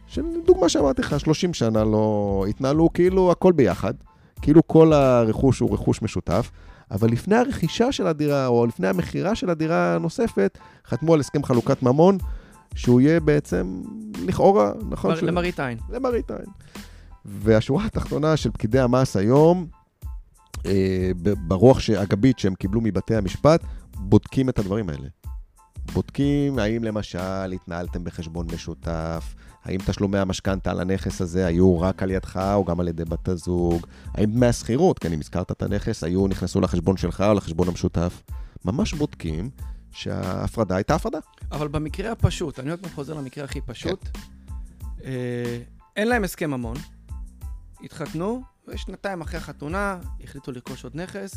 [0.07, 3.95] של דוגמה שאמרתי לך, 30 שנה לא התנהלו כאילו הכל ביחד,
[4.43, 6.51] כאילו כל הרכוש הוא רכוש משותף,
[6.91, 11.83] אבל לפני הרכישה של הדירה, או לפני המכירה של הדירה הנוספת, חתמו על הסכם חלוקת
[11.83, 12.19] ממון,
[12.75, 13.83] שהוא יהיה בעצם,
[14.27, 15.11] לכאורה, נכון?
[15.11, 15.79] מר, למראית עין.
[15.91, 16.47] למראית עין.
[17.25, 19.67] והשורה התחתונה של פקידי המס היום,
[21.49, 23.65] ברוח הגבית שהם קיבלו מבתי המשפט,
[23.97, 25.09] בודקים את הדברים האלה.
[25.93, 32.11] בודקים האם למשל התנהלתם בחשבון משותף, האם תשלומי המשכנתה על הנכס הזה היו רק על
[32.11, 36.05] ידך או גם על ידי בת הזוג, האם דמי השכירות, כן, אם הזכרת את הנכס,
[36.05, 38.23] היו, נכנסו לחשבון שלך או לחשבון המשותף.
[38.65, 39.51] ממש בודקים
[39.91, 41.19] שההפרדה הייתה הפרדה.
[41.53, 44.21] אבל במקרה הפשוט, אני עוד פעם חוזר למקרה הכי פשוט, כן.
[45.05, 45.59] אה,
[45.97, 46.77] אין להם הסכם ממון,
[47.83, 51.37] התחתנו, ושנתיים אחרי החתונה החליטו לרכוש עוד נכס.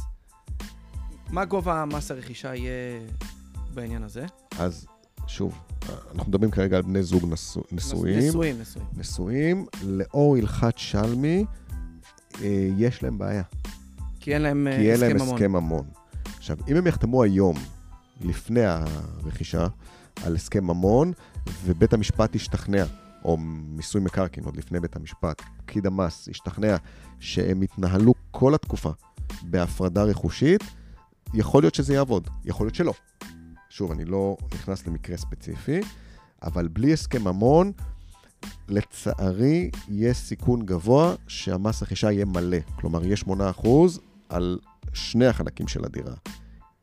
[1.30, 3.00] מה גובה מס הרכישה יהיה
[3.74, 4.26] בעניין הזה?
[4.60, 4.88] אז
[5.28, 5.60] שוב,
[6.16, 8.20] אנחנו מדברים כרגע על בני זוג נשוא, נשואים.
[8.20, 8.88] נשואים, נשואים.
[8.98, 11.46] נשואים, לאור הלכת שלמי,
[12.42, 13.44] אה, יש להם בעיה.
[14.20, 15.86] כי אין להם כי אין להם הסכם ממון.
[16.38, 17.56] עכשיו, אם הם יחתמו היום,
[18.22, 19.68] לפני הרכישה,
[20.24, 21.14] על הסכם ממון,
[21.64, 22.86] ובית המשפט ישתכנע,
[23.24, 26.76] או מיסוי מקרקעין, עוד לפני בית המשפט, פקיד המס ישתכנע
[27.20, 28.92] שהם יתנהלו כל התקופה
[29.44, 30.64] בהפרדה רכושית,
[31.34, 32.94] יכול להיות שזה יעבוד, יכול להיות שלא.
[33.70, 35.80] שוב, אני לא נכנס למקרה ספציפי,
[36.44, 37.72] אבל בלי הסכם ממון,
[38.68, 42.58] לצערי, יש סיכון גבוה שהמס רכישה יהיה מלא.
[42.76, 43.16] כלומר, יהיה
[43.64, 43.68] 8%
[44.30, 44.60] על
[44.94, 46.14] שני החלקים של הדירה.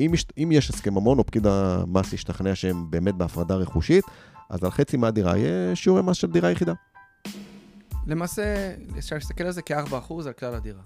[0.00, 4.04] אם יש, אם יש הסכם ממון, או פקיד המס ישתכנע שהם באמת בהפרדה רכושית,
[4.50, 6.72] אז על חצי מהדירה יהיה שיעורי מס של דירה יחידה.
[8.06, 10.82] למעשה, אפשר להסתכל על זה כ-4% על כלל הדירה.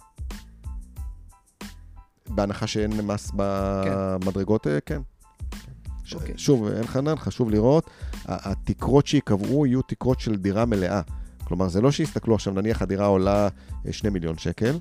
[2.28, 4.78] בהנחה שאין מס במדרגות, כן.
[4.86, 5.00] כן.
[5.00, 6.14] Okay.
[6.14, 6.38] אוקיי.
[6.38, 7.90] שוב, אין חנן, חשוב לראות,
[8.24, 11.00] התקרות שייקבעו יהיו תקרות של דירה מלאה.
[11.44, 13.48] כלומר, זה לא שיסתכלו עכשיו, נניח הדירה עולה
[13.90, 14.78] 2 אה, מיליון שקל,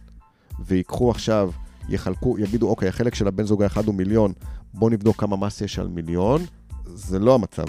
[0.60, 1.52] ויקחו עכשיו,
[1.89, 4.34] יחלקו, יגידו, אוקיי, החלק של הבן זוג האחד הוא מיליון,
[4.73, 6.45] בואו נבדוק כמה מס יש על מיליון.
[6.86, 7.65] זה לא המצב.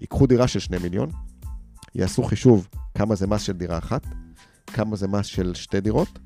[0.00, 1.10] ייקחו דירה של 2 מיליון,
[1.94, 4.06] יעשו חישוב כמה זה מס של דירה אחת,
[4.66, 6.18] כמה זה מס של שתי דירות,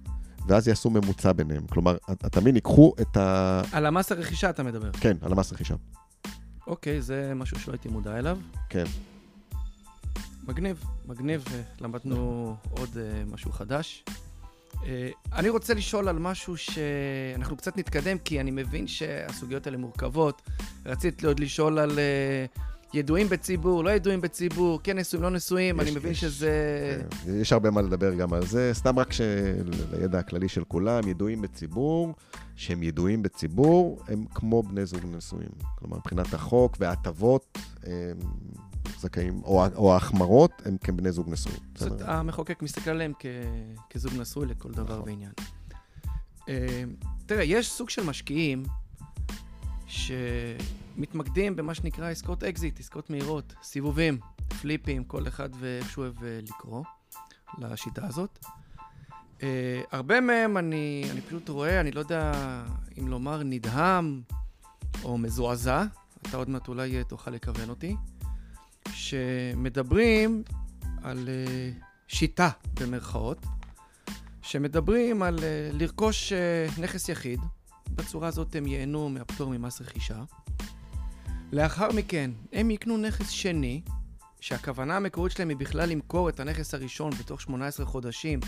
[0.47, 1.67] ואז יעשו ממוצע ביניהם.
[1.67, 1.97] כלומר,
[2.41, 3.63] מבין, ייקחו את ה...
[3.73, 4.93] על המס הרכישה אתה מדבר.
[4.93, 5.75] כן, על המס הרכישה.
[6.67, 8.39] אוקיי, זה משהו שלא הייתי מודע אליו.
[8.69, 8.85] כן.
[10.49, 11.45] מגניב, מגניב,
[11.81, 14.05] למדנו עוד uh, משהו חדש.
[14.73, 14.83] Uh,
[15.33, 20.43] אני רוצה לשאול על משהו שאנחנו קצת נתקדם, כי אני מבין שהסוגיות האלה מורכבות.
[20.87, 22.61] רצית עוד לשאול על uh,
[22.95, 26.53] ידועים בציבור, לא ידועים בציבור, כן נשואים, לא נשואים, אני מבין יש, שזה...
[27.25, 29.09] כן, יש הרבה מה לדבר גם על זה, סתם רק
[29.93, 32.15] לידע הכללי של כולם, ידועים בציבור,
[32.57, 35.51] שהם ידועים בציבור, הם כמו בני זוג נשואים.
[35.79, 38.19] כלומר, מבחינת החוק וההטבות, הם
[38.99, 41.59] זכאים, או, או ההחמרות, הם כבני זוג נשואים.
[41.75, 43.27] זאת המחוקק מסתכל עליהם כ,
[43.91, 45.09] כזוג נשוי לכל דבר נכון.
[45.09, 45.33] ועניין.
[46.49, 46.83] אה,
[47.27, 48.63] תראה, יש סוג של משקיעים
[49.87, 50.13] ש...
[51.01, 54.19] מתמקדים במה שנקרא עסקאות אקזיט, עסקאות מהירות, סיבובים,
[54.61, 56.85] פליפים, כל אחד ואיך שהוא אוהב אה, לקרוא
[57.59, 58.39] לשיטה הזאת.
[59.39, 59.43] אה,
[59.91, 62.33] הרבה מהם אני, אני פשוט רואה, אני לא יודע
[62.99, 64.23] אם לומר נדהם
[65.05, 65.85] או מזועזע,
[66.23, 67.97] אתה עוד מעט אולי אה, תוכל לכוון אותי,
[68.93, 70.43] שמדברים
[71.03, 73.47] על uh, שיטה, במרכאות,
[74.43, 77.41] שמדברים על uh, לרכוש uh, נכס יחיד,
[77.89, 80.23] בצורה הזאת הם ייהנו מהפטור ממס רכישה,
[81.53, 83.83] לאחר מכן, הם יקנו נכס שני,
[84.41, 88.41] שהכוונה המקורית שלהם היא בכלל למכור את הנכס הראשון בתוך 18 חודשים,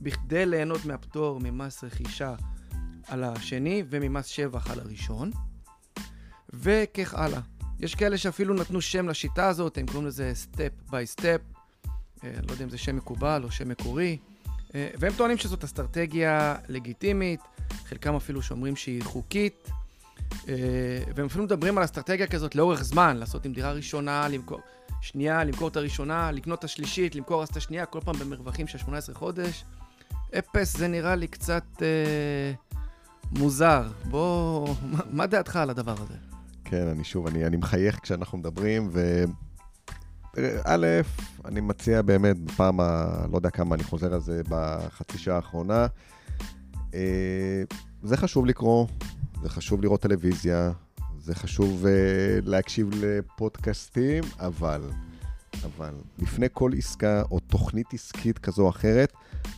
[0.00, 2.34] בכדי ליהנות מהפטור ממס רכישה
[3.08, 5.30] על השני וממס שבח על הראשון,
[6.52, 7.40] וכך הלאה.
[7.80, 11.40] יש כאלה שאפילו נתנו שם לשיטה הזאת, הם קוראים לזה step by step,
[12.22, 14.18] לא יודע אם זה שם מקובל או שם מקורי,
[14.74, 17.40] אה, והם טוענים שזאת אסטרטגיה לגיטימית,
[17.84, 19.81] חלקם אפילו שאומרים שהיא חוקית, אה,
[21.14, 24.60] והם אפילו מדברים על אסטרטגיה כזאת לאורך זמן, לעשות עם דירה ראשונה, למכור,
[25.00, 28.78] שנייה, למכור את הראשונה, לקנות את השלישית, למכור אז את השנייה, כל פעם במרווחים של
[28.78, 29.64] 18 חודש.
[30.38, 32.52] אפס זה נראה לי קצת אה,
[33.38, 33.88] מוזר.
[34.04, 36.14] בוא, מה, מה דעתך על הדבר הזה?
[36.64, 39.24] כן, אני שוב, אני, אני מחייך כשאנחנו מדברים, ו...
[40.64, 40.86] א',
[41.44, 43.06] אני מציע באמת, בפעם ה...
[43.32, 45.86] לא יודע כמה אני חוזר על זה בחצי שעה האחרונה,
[46.94, 47.62] אה,
[48.02, 48.86] זה חשוב לקרוא,
[49.42, 50.72] זה חשוב לראות טלוויזיה,
[51.18, 51.88] זה חשוב uh,
[52.44, 54.90] להקשיב לפודקאסטים, אבל,
[55.64, 59.12] אבל לפני כל עסקה או תוכנית עסקית כזו או אחרת,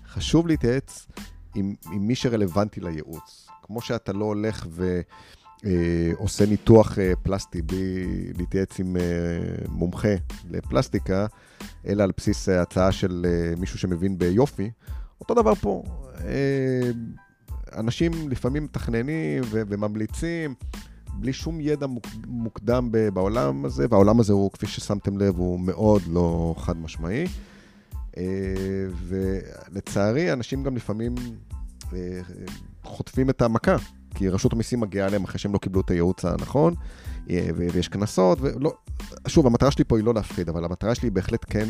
[0.06, 1.06] חשוב להתייעץ
[1.54, 3.48] עם, עם מי שרלוונטי לייעוץ.
[3.62, 8.06] כמו שאתה לא הולך ועושה אה, ניתוח אה, פלסטי בלי
[8.38, 8.96] להתייעץ עם
[9.68, 10.14] מומחה
[10.50, 11.26] לפלסטיקה,
[11.86, 13.26] אלא על בסיס הצעה של
[13.58, 14.70] מישהו שמבין ביופי,
[15.20, 15.82] אותו דבר פה.
[17.76, 20.54] אנשים לפעמים מתכננים ו- וממליצים
[21.14, 21.86] בלי שום ידע
[22.26, 27.26] מוקדם בעולם הזה, והעולם הזה הוא, כפי ששמתם לב, הוא מאוד לא חד משמעי.
[28.16, 28.24] אה,
[29.08, 31.14] ולצערי, אנשים גם לפעמים
[31.92, 32.20] אה,
[32.84, 33.76] חוטפים את המכה,
[34.14, 36.74] כי רשות המיסים מגיעה אליהם אחרי שהם לא קיבלו את הייעוץ הנכון,
[37.30, 38.74] אה, ויש קנסות, ולא...
[39.28, 41.68] שוב, המטרה שלי פה היא לא להפחיד, אבל המטרה שלי היא בהחלט כן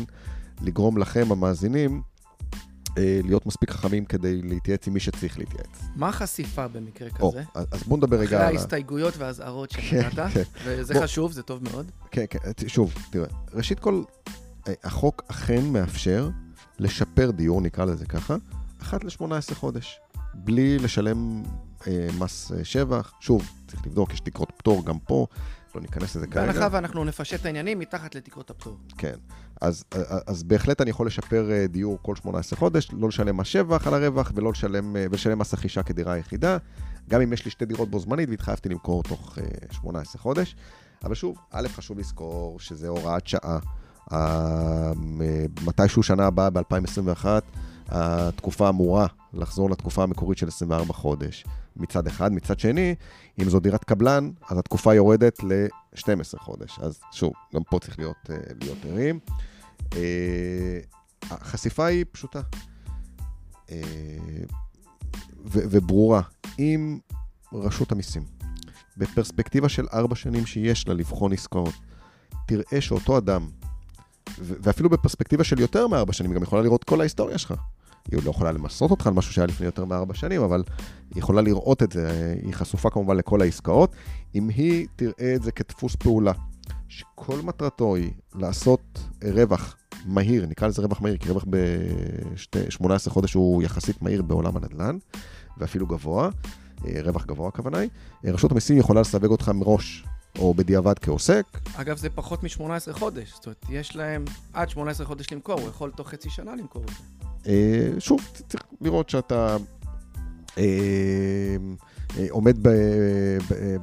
[0.61, 2.01] לגרום לכם, המאזינים,
[2.97, 5.81] להיות מספיק חכמים כדי להתייעץ עם מי שצריך להתייעץ.
[5.95, 7.43] מה החשיפה במקרה כזה?
[7.53, 8.55] אז בואו נדבר רגע אחרי על...
[8.55, 10.43] ה- ההסתייגויות והאזהרות כן, שנתת, כן.
[10.65, 11.03] וזה בוא.
[11.03, 11.91] חשוב, זה טוב מאוד.
[12.11, 14.03] כן, כן, שוב, תראה, ראשית כל,
[14.67, 16.29] אה, החוק אכן מאפשר
[16.79, 18.35] לשפר דיור, נקרא לזה ככה,
[18.81, 19.99] אחת ל-18 חודש,
[20.33, 21.43] בלי לשלם
[21.87, 23.13] אה, מס אה, שבח.
[23.19, 25.27] שוב, צריך לבדוק, יש תקרות פטור גם פה,
[25.75, 26.45] לא ניכנס לזה כרגע.
[26.45, 28.77] בהנחה ואנחנו נפשט את העניינים מתחת לתקרות הפטור.
[28.97, 29.15] כן.
[29.65, 29.83] אז,
[30.27, 33.93] אז, בהחלט אני יכול לשפר אה, דיור כל 18 חודש, לא לשלם מס שבח על
[33.93, 36.57] הרווח ולא לשלם, אה, ולשלם מס רכישה כדירה יחידה,
[37.09, 40.55] גם אם יש לי שתי דירות בו זמנית והתחייבתי למכור תוך אה, 18 חודש.
[41.03, 43.59] אבל שוב, א', חשוב לזכור שזה הוראת שעה.
[44.11, 44.91] אה, אה,
[45.65, 47.25] מתישהו שנה הבאה, ב-2021,
[47.89, 51.45] התקופה אמורה לחזור לתקופה המקורית של 24 חודש
[51.75, 52.33] מצד אחד.
[52.33, 52.95] מצד שני,
[53.41, 56.79] אם זו דירת קבלן, אז התקופה יורדת ל-12 חודש.
[56.79, 59.19] אז שוב, גם פה צריך להיות, אה, להיות ערים.
[59.95, 60.79] אה,
[61.23, 62.41] החשיפה היא פשוטה
[63.71, 63.81] אה,
[65.45, 66.21] וברורה.
[66.59, 66.99] אם
[67.53, 68.23] רשות המיסים,
[68.97, 71.73] בפרספקטיבה של ארבע שנים שיש לה לבחון עסקאות,
[72.47, 73.49] תראה שאותו אדם,
[74.37, 77.53] ואפילו בפרספקטיבה של יותר מארבע שנים, גם יכולה לראות כל ההיסטוריה שלך.
[78.11, 80.63] היא לא יכולה למסות אותך על משהו שהיה לפני יותר מארבע שנים, אבל
[81.13, 83.95] היא יכולה לראות את זה, היא חשופה כמובן לכל העסקאות.
[84.35, 86.31] אם היא תראה את זה כדפוס פעולה,
[86.87, 93.63] שכל מטרתו היא לעשות רווח מהיר, נקרא לזה רווח מהיר, כי רווח ב-18 חודש הוא
[93.63, 94.97] יחסית מהיר בעולם הנדל"ן,
[95.57, 96.29] ואפילו גבוה,
[96.85, 97.89] אה, רווח גבוה הכוונה היא,
[98.25, 100.05] אה, רשות המיסים יכולה לסווג אותך מראש
[100.39, 101.45] או בדיעבד כעוסק,
[101.75, 103.33] אגב, זה פחות מ-18 חודש.
[103.33, 106.89] זאת אומרת, יש להם עד 18 חודש למכור, הוא יכול תוך חצי שנה למכור את
[106.89, 106.95] זה.
[107.47, 109.57] אה, שוב, צריך לראות שאתה
[112.29, 112.67] עומד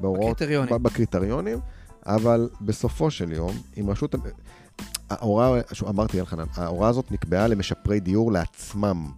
[0.01, 0.43] בהוראות,
[0.83, 1.59] בקריטריונים.
[2.07, 4.15] אבל בסופו של יום, אם רשות...
[5.11, 9.11] ההוראה, אמרתי אלחנן, ההוראה הזאת נקבעה למשפרי דיור לעצמם.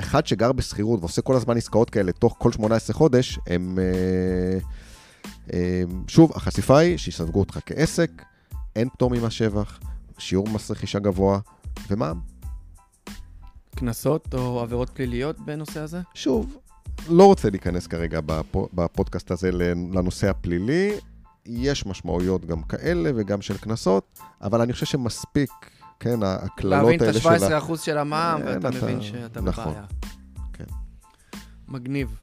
[0.00, 3.78] אחד שגר בשכירות ועושה כל הזמן עסקאות כאלה תוך כל 18 חודש, הם...
[3.78, 4.58] אה,
[5.52, 8.10] אה, שוב, החשיפה היא שיסווגו אותך כעסק,
[8.76, 9.80] אין פטור ממס שבח,
[10.18, 11.38] שיעור מס רכישה גבוה,
[11.90, 12.20] ומע"מ.
[13.76, 16.00] קנסות או עבירות פליליות בנושא הזה?
[16.14, 16.58] שוב,
[17.08, 20.90] לא רוצה להיכנס כרגע בפו- בפודקאסט הזה לנושא הפלילי.
[21.46, 25.50] יש משמעויות גם כאלה וגם של קנסות, אבל אני חושב שמספיק,
[26.00, 27.58] כן, הקללות להבין את האלה של ה...
[27.58, 29.64] ה-17% של המע"מ, כן, ואתה אתה- מבין שאתה נכון.
[29.64, 29.84] בבעיה.
[30.52, 30.64] כן.
[31.68, 32.20] מגניב.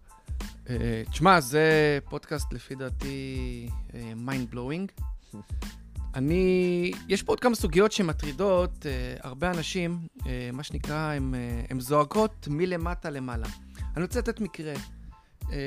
[0.70, 1.70] אה, תשמע, זה
[2.10, 3.68] פודקאסט לפי דעתי
[4.16, 4.92] mind blowing.
[6.16, 8.92] אני, יש פה עוד כמה סוגיות שמטרידות אה,
[9.22, 13.48] הרבה אנשים, אה, מה שנקרא, הן אה, הן זועקות מלמטה למעלה.
[13.96, 14.74] אני רוצה לתת מקרה.
[15.52, 15.58] אה,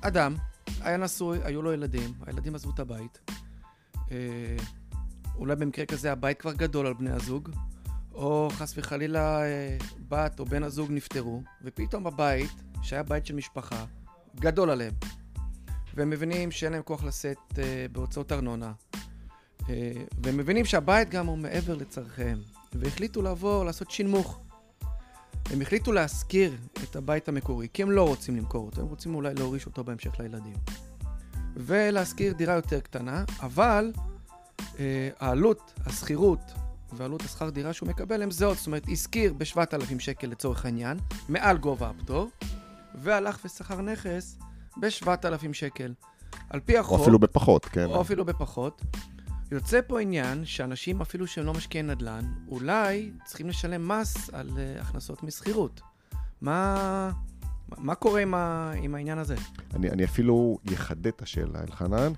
[0.00, 0.34] אדם
[0.80, 3.30] היה נשוי, היו לו ילדים, הילדים עזבו את הבית.
[4.10, 4.56] אה,
[5.36, 7.50] אולי במקרה כזה הבית כבר גדול על בני הזוג,
[8.14, 9.76] או חס וחלילה אה,
[10.08, 12.50] בת או בן הזוג נפטרו, ופתאום הבית,
[12.82, 13.84] שהיה בית של משפחה,
[14.36, 14.94] גדול עליהם.
[15.94, 18.72] והם מבינים שאין להם כוח לשאת אה, בהוצאות ארנונה.
[20.22, 22.38] והם מבינים שהבית גם הוא מעבר לצורכיהם.
[22.74, 24.40] והחליטו לבוא, לעשות שינמוך.
[25.50, 29.34] הם החליטו להשכיר את הבית המקורי, כי הם לא רוצים למכור אותו, הם רוצים אולי
[29.34, 30.54] להוריש אותו בהמשך לילדים.
[31.56, 33.92] ולהשכיר דירה יותר קטנה, אבל
[34.78, 36.52] אה, העלות, השכירות
[36.92, 41.58] ועלות השכר דירה שהוא מקבל הם זהות, זאת אומרת, השכיר ב-7,000 שקל לצורך העניין, מעל
[41.58, 42.30] גובה הפטור,
[42.94, 44.38] והלך ושכר נכס
[44.76, 45.94] ב-7,000 שקל.
[46.50, 47.84] על פי החוק, או אפילו בפחות, כן.
[47.84, 48.82] או אפילו בפחות,
[49.52, 54.80] יוצא פה עניין שאנשים, אפילו שהם לא משקיעי נדל"ן, אולי צריכים לשלם מס על uh,
[54.80, 55.80] הכנסות משכירות.
[56.40, 57.10] מה,
[57.78, 59.34] מה קורה עם, ה, עם העניין הזה?
[59.74, 62.12] אני, אני אפילו אחדד את השאלה, אלחנן.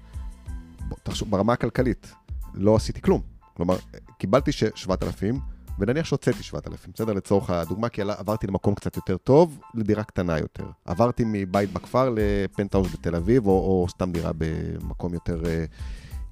[1.02, 2.12] תחשוב, ברמה הכלכלית,
[2.54, 3.22] לא עשיתי כלום.
[3.54, 3.76] כלומר,
[4.18, 5.40] קיבלתי ש- 7,000,
[5.78, 7.12] ונניח שהוצאתי 7,000, בסדר?
[7.12, 10.66] לצורך הדוגמה, כי עברתי למקום קצת יותר טוב, לדירה קטנה יותר.
[10.84, 15.64] עברתי מבית בכפר לפנטהאוז בתל אביב, או, או סתם דירה במקום יותר אה,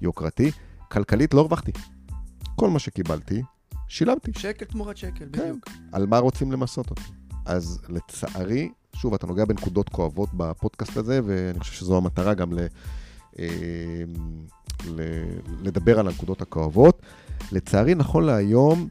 [0.01, 0.51] יוקרתי.
[0.93, 1.71] כלכלית לא הרווחתי.
[2.55, 3.41] כל מה שקיבלתי,
[3.87, 4.31] שילמתי.
[4.37, 5.41] שקל תמורת שקל, כן.
[5.41, 5.69] בדיוק.
[5.91, 7.11] על מה רוצים למסות אותי.
[7.45, 12.59] אז לצערי, שוב, אתה נוגע בנקודות כואבות בפודקאסט הזה, ואני חושב שזו המטרה גם ל,
[13.39, 13.45] אה,
[14.87, 15.01] ל,
[15.61, 17.01] לדבר על הנקודות הכואבות.
[17.51, 18.87] לצערי, נכון להיום,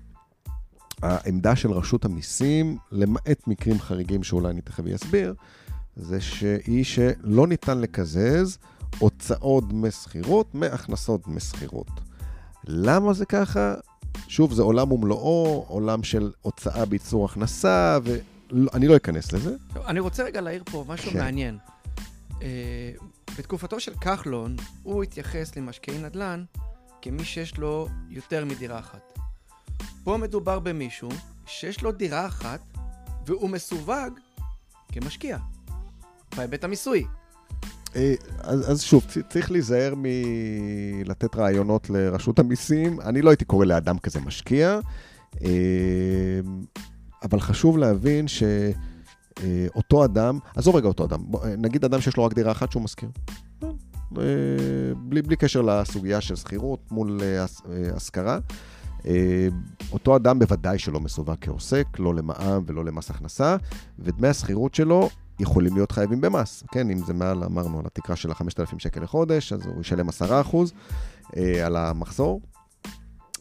[1.03, 5.35] העמדה של רשות המיסים, למעט מקרים חריגים שאולי אני תכף אסביר,
[5.97, 8.59] זה שהיא שלא ניתן לקזז
[8.99, 11.91] הוצאות דמי שכירות מהכנסות דמי שכירות.
[12.65, 13.75] למה זה ככה?
[14.29, 17.99] שוב, זה עולם ומלואו, עולם של הוצאה בייצור הכנסה,
[18.51, 19.57] לא, אני לא אכנס לזה.
[19.87, 21.19] אני רוצה רגע להעיר פה משהו כן.
[21.19, 21.59] מעניין.
[22.43, 22.93] אה,
[23.39, 26.45] בתקופתו של כחלון, הוא התייחס למשקיעי נדל"ן
[27.03, 29.19] כמי שיש לו יותר מדירה אחת.
[30.05, 31.09] פה מדובר במישהו
[31.47, 32.61] שיש לו דירה אחת
[33.27, 34.19] והוא מסווג
[34.93, 35.39] כמשקיע,
[36.37, 37.07] בהיבט המיסוי.
[37.97, 43.01] אה, אז, אז שוב, צריך להיזהר מלתת רעיונות לרשות המיסים.
[43.01, 44.81] אני לא הייתי קורא לאדם כזה משקיע,
[45.45, 45.51] אה,
[47.23, 52.35] אבל חשוב להבין שאותו אדם, עזוב רגע אותו אדם, אה, נגיד אדם שיש לו רק
[52.35, 53.09] דירה אחת שהוא משכיר.
[54.19, 54.23] אה,
[54.97, 58.39] בלי, בלי קשר לסוגיה של שכירות מול אה, הש- אה, השכרה.
[59.07, 59.49] אה,
[59.93, 63.57] אותו אדם בוודאי שלא מסווג כעוסק, לא למע"מ ולא למס הכנסה,
[63.99, 65.11] ודמי השכירות שלו
[65.41, 66.65] יכולים להיות חייבים במס.
[66.73, 70.13] כן, אם זה מעל, אמרנו, על התקרה של ה-5,000 שקל לחודש, אז הוא ישלם 10%
[71.37, 72.41] אה, על המחזור.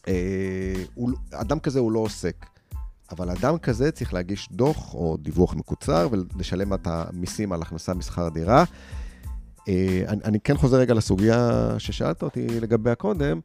[0.08, 2.46] אה, הוא, אדם כזה הוא לא עוסק.
[3.10, 8.28] אבל אדם כזה צריך להגיש דוח או דיווח מקוצר ולשלם את המיסים על הכנסה משכר
[8.28, 8.64] דירה.
[9.68, 13.40] אה, אני, אני כן חוזר רגע לסוגיה ששאלת אותי לגביה קודם.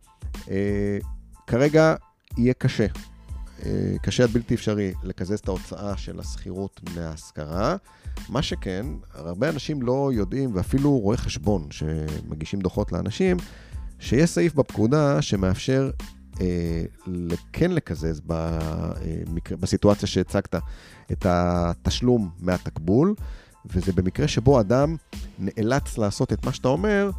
[1.48, 1.96] כרגע
[2.38, 2.86] יהיה קשה.
[3.66, 7.76] אה, קשה עד בלתי אפשרי לקזז את ההוצאה של השכירות מההשכרה.
[8.30, 13.38] מה שכן, הרבה אנשים לא יודעים, ואפילו רואי חשבון שמגישים דוחות לאנשים,
[14.00, 15.92] שיש סעיף בפקודה שמאפשר
[16.42, 16.84] אה,
[17.54, 20.56] כן לקזז במקרה, בסיטואציה שהצגת
[21.12, 23.16] את התשלום מהתקבול,
[23.66, 24.96] וזה במקרה שבו אדם
[25.40, 27.12] נאלץ לעשות את מה שאתה אומר,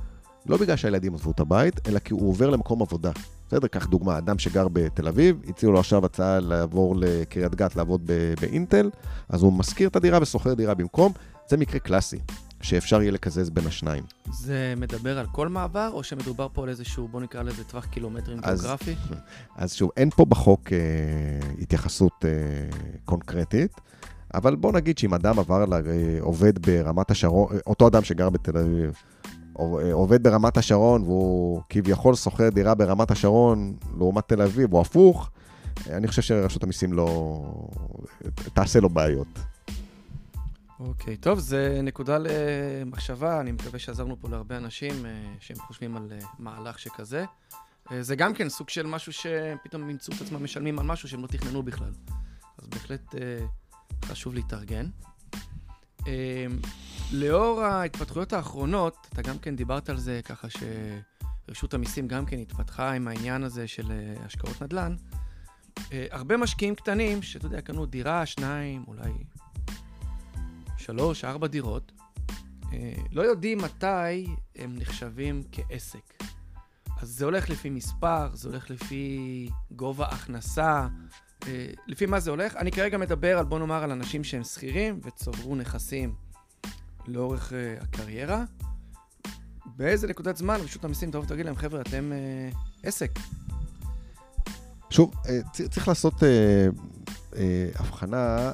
[0.47, 3.11] לא בגלל שהילדים עזבו את הבית, אלא כי הוא עובר למקום עבודה.
[3.49, 8.11] בסדר, קח דוגמה, אדם שגר בתל אביב, הציעו לו עכשיו הצעה לעבור לקריית גת לעבוד
[8.41, 8.91] באינטל,
[9.29, 11.13] אז הוא משכיר את הדירה ושוכר דירה במקום.
[11.49, 12.19] זה מקרה קלאסי,
[12.61, 14.05] שאפשר יהיה לקזז בין השניים.
[14.33, 18.39] זה מדבר על כל מעבר, או שמדובר פה על איזשהו, בוא נקרא לזה טווח קילומטרים
[18.43, 18.95] אז- גיאוגרפי?
[19.57, 20.79] אז שוב, אין פה בחוק אה,
[21.63, 22.31] התייחסות אה,
[23.05, 23.73] קונקרטית,
[24.35, 25.81] אבל בוא נגיד שאם אדם עבר, ל- אה,
[26.21, 28.93] עובד ברמת השרון, אה, אותו אדם שגר בתל אביב,
[29.93, 35.31] עובד ברמת השרון והוא כביכול שוכר דירה ברמת השרון לעומת תל אביב, או הפוך,
[35.91, 37.41] אה, אני חושב שרשות המיסים לא...
[38.55, 39.39] תעשה לו בעיות.
[40.81, 46.13] אוקיי, טוב, זה נקודה למחשבה, אני מקווה שעזרנו פה להרבה אנשים אה, שהם חושבים על
[46.13, 47.25] אה, מהלך שכזה.
[47.93, 51.23] אה, זה גם כן סוג של משהו שפתאום ימצאו את עצמם משלמים על משהו שהם
[51.23, 51.91] לא תכננו בכלל.
[52.59, 53.47] אז בהחלט אה,
[54.05, 54.87] חשוב להתארגן.
[56.07, 56.47] אה,
[57.13, 60.49] לאור ההתפתחויות האחרונות, אתה גם כן דיברת על זה ככה
[61.49, 64.97] שרשות המיסים גם כן התפתחה עם העניין הזה של אה, השקעות נדל"ן.
[65.93, 69.13] אה, הרבה משקיעים קטנים, שאתה יודע, קנו דירה, שניים, אולי
[70.77, 71.93] שלוש, ארבע דירות,
[72.73, 74.27] אה, לא יודעים מתי
[74.57, 76.23] הם נחשבים כעסק.
[77.01, 80.89] אז זה הולך לפי מספר, זה הולך לפי גובה הכנסה,
[81.87, 82.57] לפי מה זה הולך.
[82.57, 86.15] אני כרגע מדבר על, בוא נאמר, על אנשים שהם שכירים וצברו נכסים
[87.07, 88.45] לאורך אה, הקריירה.
[89.77, 92.49] באיזה נקודת זמן רשות המיסים תבוא ותגיד להם, חבר'ה, אתם אה,
[92.83, 93.11] עסק.
[94.91, 95.41] שוב, אה,
[95.71, 96.29] צריך לעשות אה,
[97.37, 98.53] אה, הבחנה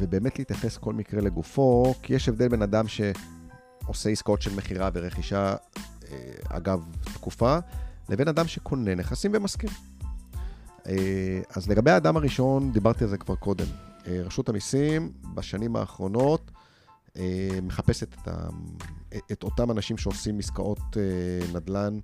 [0.00, 5.54] ובאמת להתייחס כל מקרה לגופו, כי יש הבדל בין אדם שעושה עסקאות של מכירה ורכישה,
[6.10, 6.80] אה, אגב,
[7.14, 7.58] תקופה,
[8.08, 9.70] לבין אדם שקונה נכסים ומשכיר.
[10.88, 13.66] אה, אז לגבי האדם הראשון, דיברתי על זה כבר קודם.
[14.06, 16.50] אה, רשות המיסים בשנים האחרונות
[17.16, 18.48] אה, מחפשת את, ה,
[19.32, 20.96] את אותם אנשים שעושים עסקאות
[21.54, 21.98] נדל"ן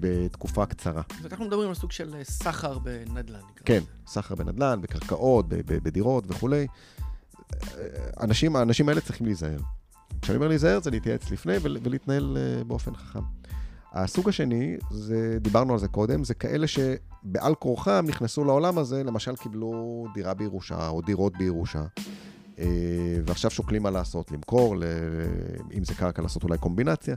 [0.00, 1.02] בתקופה קצרה.
[1.20, 3.40] אז אנחנו מדברים על סוג של סחר בנדל"ן.
[3.64, 3.80] כן.
[4.06, 6.66] סחר בנדל"ן, בקרקעות, בדירות וכולי.
[8.20, 9.58] אנשים, האנשים האלה צריכים להיזהר.
[10.22, 12.36] כשאני אומר להיזהר זה להתייעץ לפני ול- ולהתנהל
[12.66, 13.20] באופן חכם.
[13.92, 19.36] הסוג השני, זה, דיברנו על זה קודם, זה כאלה שבעל כורחם נכנסו לעולם הזה, למשל
[19.36, 21.84] קיבלו דירה בירושה או דירות בירושה,
[22.58, 22.66] אה,
[23.24, 24.76] ועכשיו שוקלים מה לעשות, למכור,
[25.74, 27.14] אם זה קרקע לעשות אולי קומבינציה.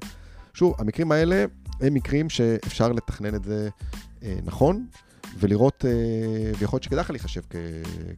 [0.54, 1.46] שוב, המקרים האלה
[1.82, 3.70] הם מקרים שאפשר לתכנן את זה
[4.24, 4.86] אה, נכון,
[5.40, 7.42] ולראות, אה, ויכול להיות שכדאי לך להיחשב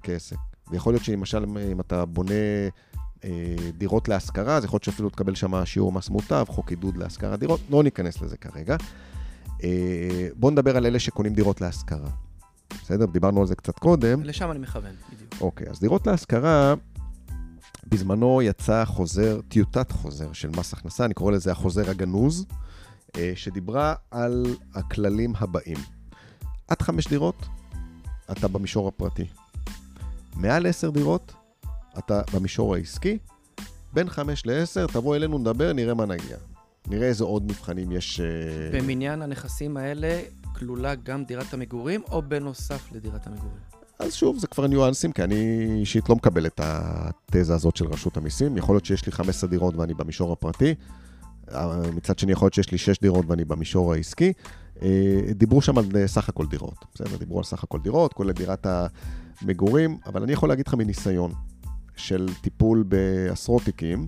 [0.03, 0.37] כעסק.
[0.71, 2.33] ויכול להיות שלמשל, אם אתה בונה
[3.77, 7.59] דירות להשכרה, אז יכול להיות שאפילו תקבל שם שיעור מס מוטב, חוק עידוד להשכרה דירות,
[7.69, 8.75] לא ניכנס לזה כרגע.
[9.63, 12.09] אה, בואו נדבר על אלה שקונים דירות להשכרה.
[12.83, 13.05] בסדר?
[13.05, 14.23] דיברנו על זה קצת קודם.
[14.23, 15.41] לשם אני מכוון, בדיוק.
[15.41, 16.73] אוקיי, אז דירות להשכרה,
[17.87, 22.45] בזמנו יצא חוזר, טיוטת חוזר של מס הכנסה, אני קורא לזה החוזר הגנוז,
[23.17, 25.77] אה, שדיברה על הכללים הבאים.
[26.67, 27.45] עד חמש דירות,
[28.31, 29.25] אתה במישור הפרטי.
[30.35, 31.33] מעל עשר דירות,
[31.97, 33.17] אתה במישור העסקי.
[33.93, 36.37] בין חמש לעשר, תבוא אלינו, נדבר, נראה מה נגיע.
[36.87, 38.19] נראה איזה עוד מבחנים יש...
[38.19, 40.21] אה, במניין הנכסים האלה
[40.55, 43.57] כלולה גם דירת המגורים, או בנוסף לדירת המגורים?
[43.99, 48.17] אז שוב, זה כבר ניואנסים, כי אני אישית לא מקבל את התזה הזאת של רשות
[48.17, 48.57] המיסים.
[48.57, 50.75] יכול להיות שיש לי 15 דירות ואני במישור הפרטי,
[51.95, 54.33] מצד שני יכול להיות שיש לי 6 דירות ואני במישור העסקי.
[55.35, 57.17] דיברו שם על סך הכל דירות, בסדר?
[57.17, 58.67] דיברו על סך הכל דירות, כולל דירת
[59.41, 61.31] המגורים, אבל אני יכול להגיד לך מניסיון
[61.97, 64.07] של טיפול בעשרות תיקים,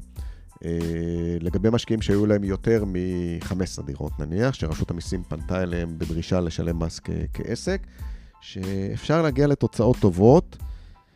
[1.40, 7.00] לגבי משקיעים שהיו להם יותר מ-15 דירות נניח, שרשות המיסים פנתה אליהם בדרישה לשלם מס
[7.34, 7.82] כעסק,
[8.42, 10.58] שאפשר להגיע לתוצאות טובות.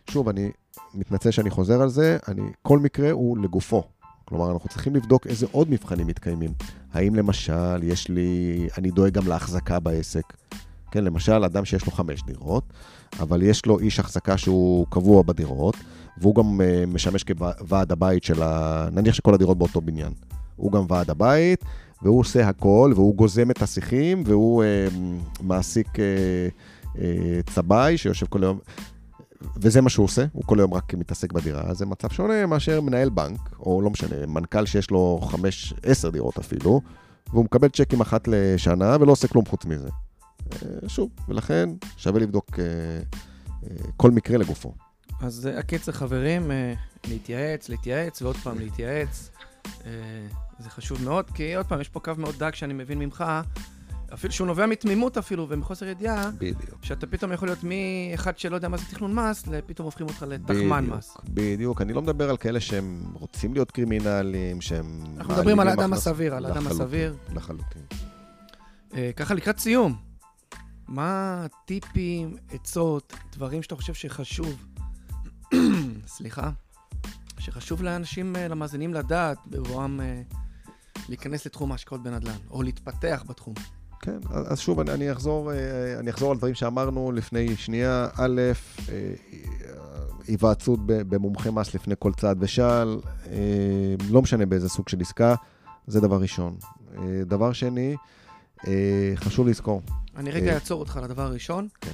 [0.10, 0.52] שוב, אני
[0.94, 3.84] מתנצל שאני חוזר על זה, אני, כל מקרה הוא לגופו.
[4.26, 6.54] כלומר, אנחנו צריכים לבדוק איזה עוד מבחנים מתקיימים.
[6.94, 10.34] האם למשל, יש לי, אני דואג גם להחזקה בעסק.
[10.92, 12.64] כן, למשל, אדם שיש לו חמש דירות,
[13.20, 15.76] אבל יש לו איש החזקה שהוא קבוע בדירות,
[16.18, 18.88] והוא גם uh, משמש כוועד הבית של ה...
[18.92, 20.14] נניח שכל הדירות באותו בניין.
[20.56, 21.66] הוא גם ועד הבית,
[22.02, 26.00] והוא עושה הכל, והוא גוזם את השיחים, והוא uh, מעסיק uh,
[26.96, 27.00] uh,
[27.54, 28.60] צבעי שיושב כל היום...
[29.58, 33.10] וזה מה שהוא עושה, הוא כל היום רק מתעסק בדירה, זה מצב שונה מאשר מנהל
[33.10, 36.82] בנק, או לא משנה, מנכ"ל שיש לו חמש, עשר דירות אפילו,
[37.30, 39.90] והוא מקבל צ'קים אחת לשנה ולא עושה כלום חוץ מזה.
[40.88, 42.60] שוב, ולכן שווה לבדוק
[43.98, 44.74] כל מקרה לגופו.
[45.24, 46.52] אז הקיצר, חברים,
[47.08, 49.30] להתייעץ, להתייעץ ועוד פעם להתייעץ.
[50.60, 53.24] זה חשוב מאוד, כי עוד פעם, יש פה קו מאוד דק שאני מבין ממך,
[54.14, 56.32] אפילו שהוא נובע מתמימות אפילו, ומחוסר ידיעה.
[56.38, 56.80] בדיוק.
[56.82, 60.86] שאתה פתאום יכול להיות מאחד שלא יודע מה זה תכנון מס, לפתאום הופכים אותך לתחמן
[60.86, 61.18] מס.
[61.24, 65.04] בדיוק, אני לא מדבר על כאלה שהם רוצים להיות קרימינלים, שהם...
[65.18, 67.16] אנחנו מדברים על האדם הסביר, על האדם הסביר.
[67.36, 67.82] לחלוטין.
[69.16, 69.96] ככה לקראת סיום,
[70.88, 74.66] מה הטיפים, עצות, דברים שאתה חושב שחשוב,
[76.08, 76.50] סליחה,
[77.40, 80.00] שחשוב לאנשים, למאזינים לדעת בבואם
[81.10, 83.54] להיכנס לתחום ההשקעות בנדל"ן, או להתפתח בתחום?
[84.02, 85.52] כן, אז שוב, אני, אני, אחזור,
[86.00, 88.08] אני אחזור על דברים שאמרנו לפני שנייה.
[88.16, 88.42] א',
[90.28, 93.00] היוועצות במומחי מס לפני כל צעד ושעל,
[94.10, 95.36] לא משנה באיזה סוג של עסקה,
[95.88, 96.58] זה דבר ראשון.
[97.26, 97.96] דבר שני,
[99.16, 99.82] חשוב לזכור.
[100.16, 101.68] אני רגע אעצור אותך לדבר הראשון.
[101.82, 101.92] כן.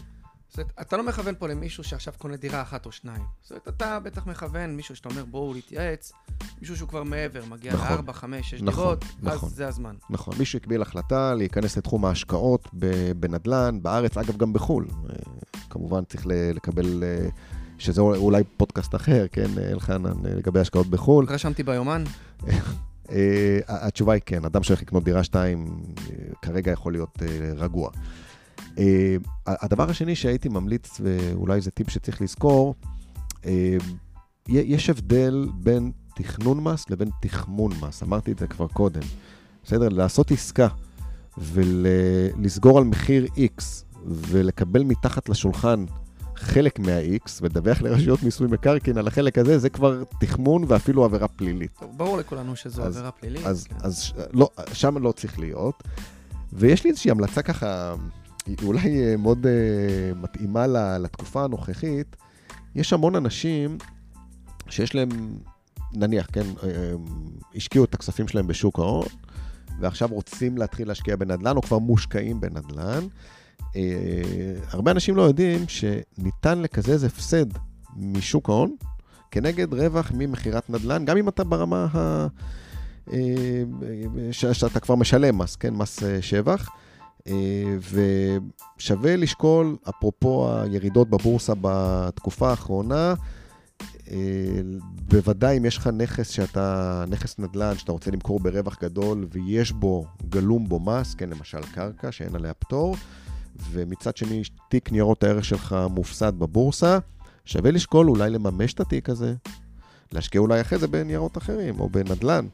[0.50, 3.24] זאת אומרת, אתה לא מכוון פה למישהו שעכשיו קונה דירה אחת או שניים.
[3.42, 6.12] זאת אומרת, אתה בטח מכוון מישהו שאתה אומר, בואו להתייעץ,
[6.62, 9.50] מישהו שהוא כבר מעבר, מגיע נכון, לארבע, חמש, שש נכון, דירות, נכון.
[9.50, 9.96] אז זה הזמן.
[10.10, 12.70] נכון, מישהו הקביל החלטה להיכנס לתחום ההשקעות
[13.16, 14.88] בנדל"ן, בארץ, אגב, גם בחו"ל.
[15.70, 17.04] כמובן, צריך לקבל,
[17.78, 21.26] שזה אולי פודקאסט אחר, כן, אלחנן, לגבי השקעות בחו"ל.
[21.30, 22.04] רשמתי ביומן.
[23.68, 25.84] התשובה היא כן, אדם שהולך לקנות דירה שתיים,
[26.42, 27.20] כרגע יכול להיות
[27.56, 27.90] רגוע.
[29.48, 32.76] הדבר השני שהייתי ממליץ, ואולי זה טיפ שצריך לזכור,
[34.48, 39.02] יש הבדל בין תכנון מס לבין תחמון מס, אמרתי את זה כבר קודם.
[39.64, 39.90] בסדר?
[39.90, 40.68] לעשות עסקה
[41.38, 43.64] ולסגור על מחיר X
[44.06, 45.86] ולקבל מתחת לשולחן
[46.36, 51.72] חלק מה-X ולדווח לרשויות מיסוי מקרקעין על החלק הזה, זה כבר תחמון ואפילו עבירה פלילית.
[51.80, 53.46] טוב, ברור לכולנו שזו אז, עבירה פלילית.
[53.46, 53.76] אז, כן.
[53.80, 55.84] אז לא, שם לא צריך להיות.
[56.54, 57.96] ויש לי איזושהי המלצה ככה,
[58.50, 60.68] היא אולי מאוד uh, מתאימה
[61.00, 62.16] לתקופה הנוכחית.
[62.76, 63.78] יש המון אנשים
[64.70, 65.10] שיש להם,
[65.94, 66.64] נניח, כן, uh,
[67.56, 69.08] השקיעו את הכספים שלהם בשוק ההון,
[69.80, 73.08] ועכשיו רוצים להתחיל להשקיע בנדל"ן, או כבר מושקעים בנדל"ן.
[73.60, 73.76] אה,
[74.70, 77.46] הרבה אנשים לא יודעים שניתן לקזז הפסד
[77.98, 78.76] משוק ההון
[79.32, 82.28] כנגד רווח ממכירת נדל"ן, גם אם אתה ברמה ה...
[84.32, 86.70] שאתה כבר משלם מס, כן, מס שבח.
[88.78, 93.14] ושווה לשקול, אפרופו הירידות בבורסה בתקופה האחרונה,
[95.10, 100.06] בוודאי אם יש לך נכס שאתה, נכס נדל"ן שאתה רוצה למכור ברווח גדול ויש בו,
[100.30, 102.96] גלום בו מס, כן, למשל קרקע שאין עליה פטור,
[103.72, 107.00] ומצד שני תיק ניירות הערך שלך מופסד בבורסה,
[107.46, 109.34] שווה לשקול אולי לממש את התיק הזה,
[110.12, 112.48] להשקיע אולי אחרי זה בניירות אחרים או בנדל"ן.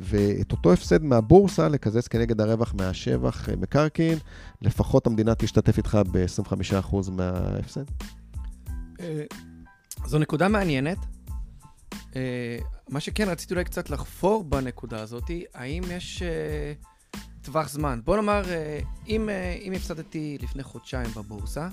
[0.00, 4.18] ואת אותו הפסד מהבורסה לקזז כנגד הרווח מהשבח מקרקעין,
[4.62, 7.84] לפחות המדינה תשתתף איתך ב-25% מההפסד.
[10.06, 10.98] זו נקודה מעניינת.
[12.88, 16.22] מה שכן, רציתי אולי קצת לחפור בנקודה הזאת, האם יש
[17.42, 18.00] טווח זמן?
[18.04, 18.42] בוא נאמר,
[19.08, 19.28] אם,
[19.62, 21.68] אם הפסדתי לפני חודשיים בבורסה,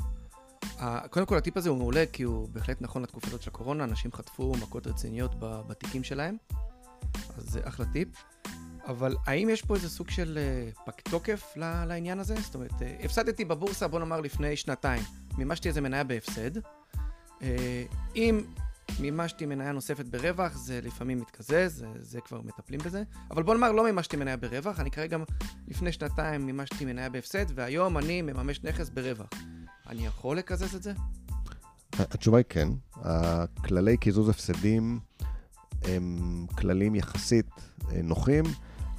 [1.09, 4.11] קודם כל הטיפ הזה הוא מעולה, כי הוא בהחלט נכון לתקופה הזאת של הקורונה, אנשים
[4.11, 6.37] חטפו מכות רציניות בתיקים שלהם.
[7.37, 8.07] אז זה אחלה טיפ.
[8.87, 10.37] אבל האם יש פה איזה סוג של
[10.75, 12.35] uh, פג תוקף לעניין הזה?
[12.41, 15.03] זאת אומרת, uh, הפסדתי בבורסה, בוא נאמר, לפני שנתיים.
[15.37, 16.57] מימשתי איזה מניה בהפסד.
[16.57, 17.41] Uh,
[18.15, 18.41] אם
[18.99, 23.03] מימשתי מניה נוספת ברווח, זה לפעמים מתקזז, זה, זה כבר מטפלים בזה.
[23.31, 25.17] אבל בוא נאמר, לא מימשתי מניה ברווח, אני כרגע
[25.67, 29.29] לפני שנתיים מימשתי מניה בהפסד, והיום אני מממש נכס ברווח.
[29.87, 30.93] אני יכול לקזז את זה?
[31.99, 32.69] התשובה היא כן.
[32.95, 34.99] הכללי קיזוז הפסדים
[35.83, 37.49] הם כללים יחסית
[37.91, 38.43] אה, נוחים.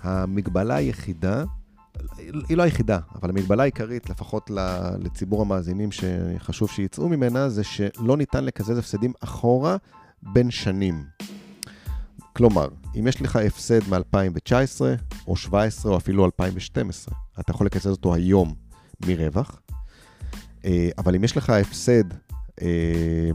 [0.03, 1.45] המגבלה היחידה,
[2.49, 4.51] היא לא היחידה, אבל המגבלה העיקרית, לפחות
[4.99, 9.77] לציבור המאזינים שחשוב שיצאו ממנה, זה שלא ניתן לקזז הפסדים אחורה
[10.23, 11.05] בין שנים.
[12.33, 12.69] כלומר,
[12.99, 14.81] אם יש לך הפסד מ-2019,
[15.27, 18.55] או 2017, או אפילו 2012, אתה יכול לקזז אותו היום
[19.07, 19.61] מרווח,
[20.65, 22.05] אה, אבל אם יש לך הפסד,
[22.63, 23.31] אה,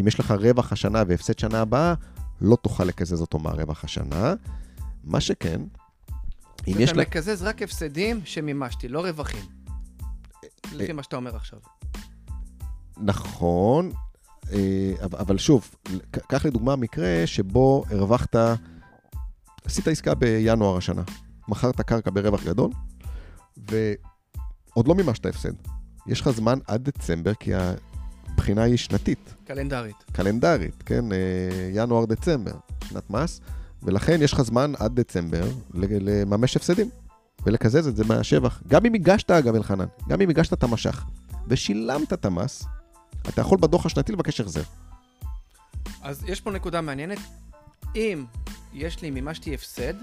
[0.00, 1.94] אם יש לך רווח השנה והפסד שנה הבאה,
[2.44, 4.34] לא תוכל לקזז אותו מהרווח השנה.
[5.04, 5.60] מה שכן,
[6.68, 6.90] אם יש...
[6.90, 9.44] אתה מקזז רק הפסדים שמימשתי, לא רווחים.
[10.72, 11.58] לפי מה שאתה אומר עכשיו.
[12.96, 13.90] נכון,
[14.52, 15.74] אה, אבל שוב,
[16.10, 18.36] קח לדוגמה מקרה שבו הרווחת,
[19.64, 21.02] עשית עסקה בינואר השנה,
[21.48, 22.70] מכרת קרקע ברווח גדול,
[23.56, 25.52] ועוד לא מימשת הפסד.
[26.06, 27.52] יש לך זמן עד דצמבר, כי
[28.32, 29.34] הבחינה היא שנתית.
[29.44, 29.96] קלנדרית.
[30.12, 31.18] קלנדרית, כן, אה,
[31.72, 32.52] ינואר-דצמבר,
[32.88, 33.40] שנת מס,
[33.82, 36.90] ולכן יש לך זמן עד דצמבר לממש הפסדים
[37.46, 38.62] ולקזז את זה מהשבח.
[38.68, 41.04] גם אם הגשת, אגב, אלחנן, גם אם הגשת את המשך
[41.48, 42.64] ושילמת את המס,
[43.28, 44.62] אתה יכול בדוח השנתי לבקש החזר.
[46.02, 47.18] אז יש פה נקודה מעניינת.
[47.96, 48.24] אם
[48.72, 49.94] יש לי, מימשתי הפסד,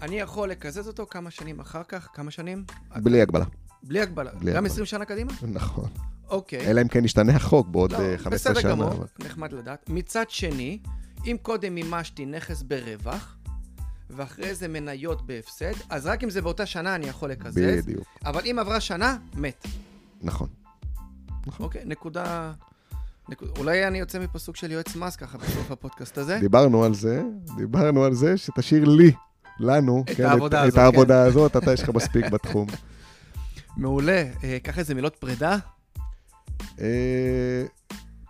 [0.00, 2.08] אני יכול לקזז אותו כמה שנים אחר כך?
[2.12, 2.64] כמה שנים?
[2.96, 3.44] בלי הגבלה.
[3.82, 4.30] בלי הגבלה.
[4.30, 4.72] בלי גם הגבלה.
[4.72, 5.32] 20 שנה קדימה?
[5.42, 5.88] נכון.
[6.28, 6.70] אוקיי.
[6.70, 8.74] אלא אם כן ישתנה החוק בעוד לא, 15 בסדר שנה.
[8.74, 9.88] בסדר גמור, נחמד לדעת.
[9.88, 10.78] מצד שני,
[11.26, 13.36] אם קודם מימשתי נכס ברווח,
[14.10, 17.58] ואחרי זה מניות בהפסד, אז רק אם זה באותה שנה אני יכול לקזז.
[17.58, 18.04] בדיוק.
[18.24, 19.66] אבל אם עברה שנה, מת.
[20.22, 20.48] נכון.
[21.46, 21.66] נכון.
[21.66, 22.52] אוקיי, נקודה...
[23.28, 23.48] נקוד...
[23.58, 26.38] אולי אני יוצא מפה סוג של יועץ מס ככה בסוף הפודקאסט הזה.
[26.40, 27.22] דיברנו על זה,
[27.56, 29.12] דיברנו על זה שתשאיר לי,
[29.60, 31.28] לנו, את כן, העבודה את, הזאת, את העבודה כן.
[31.28, 32.66] הזאת, אתה יש לך מספיק בתחום.
[33.76, 34.24] מעולה.
[34.44, 35.56] אה, קח איזה מילות פרידה.
[36.80, 37.64] אה,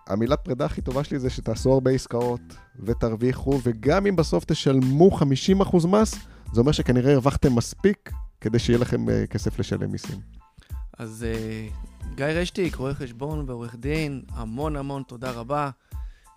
[0.06, 2.40] המילת פרידה הכי טובה שלי זה שתעשו הרבה עסקאות
[2.80, 5.10] ותרוויחו, וגם אם בסוף תשלמו
[5.62, 6.14] 50% מס,
[6.52, 10.18] זה אומר שכנראה הרווחתם מספיק כדי שיהיה לכם uh, כסף לשלם מיסים.
[10.98, 15.70] אז uh, גיא רשטיק, רואה חשבון ועורך דין, המון המון תודה רבה.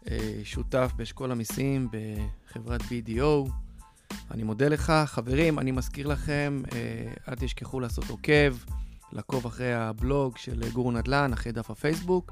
[0.06, 0.10] Uh,
[0.44, 3.50] שותף באשכול המיסים בחברת BDO.
[4.32, 4.94] אני מודה לך.
[5.06, 6.72] חברים, אני מזכיר לכם, uh,
[7.30, 8.56] אל תשכחו לעשות עוקב,
[9.12, 12.32] לעקוב אחרי הבלוג של גורו נדל"ן, אחרי דף הפייסבוק.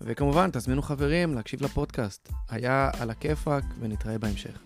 [0.00, 2.28] וכמובן, תזמינו חברים להקשיב לפודקאסט.
[2.50, 4.65] היה על הכיפאק, ונתראה בהמשך.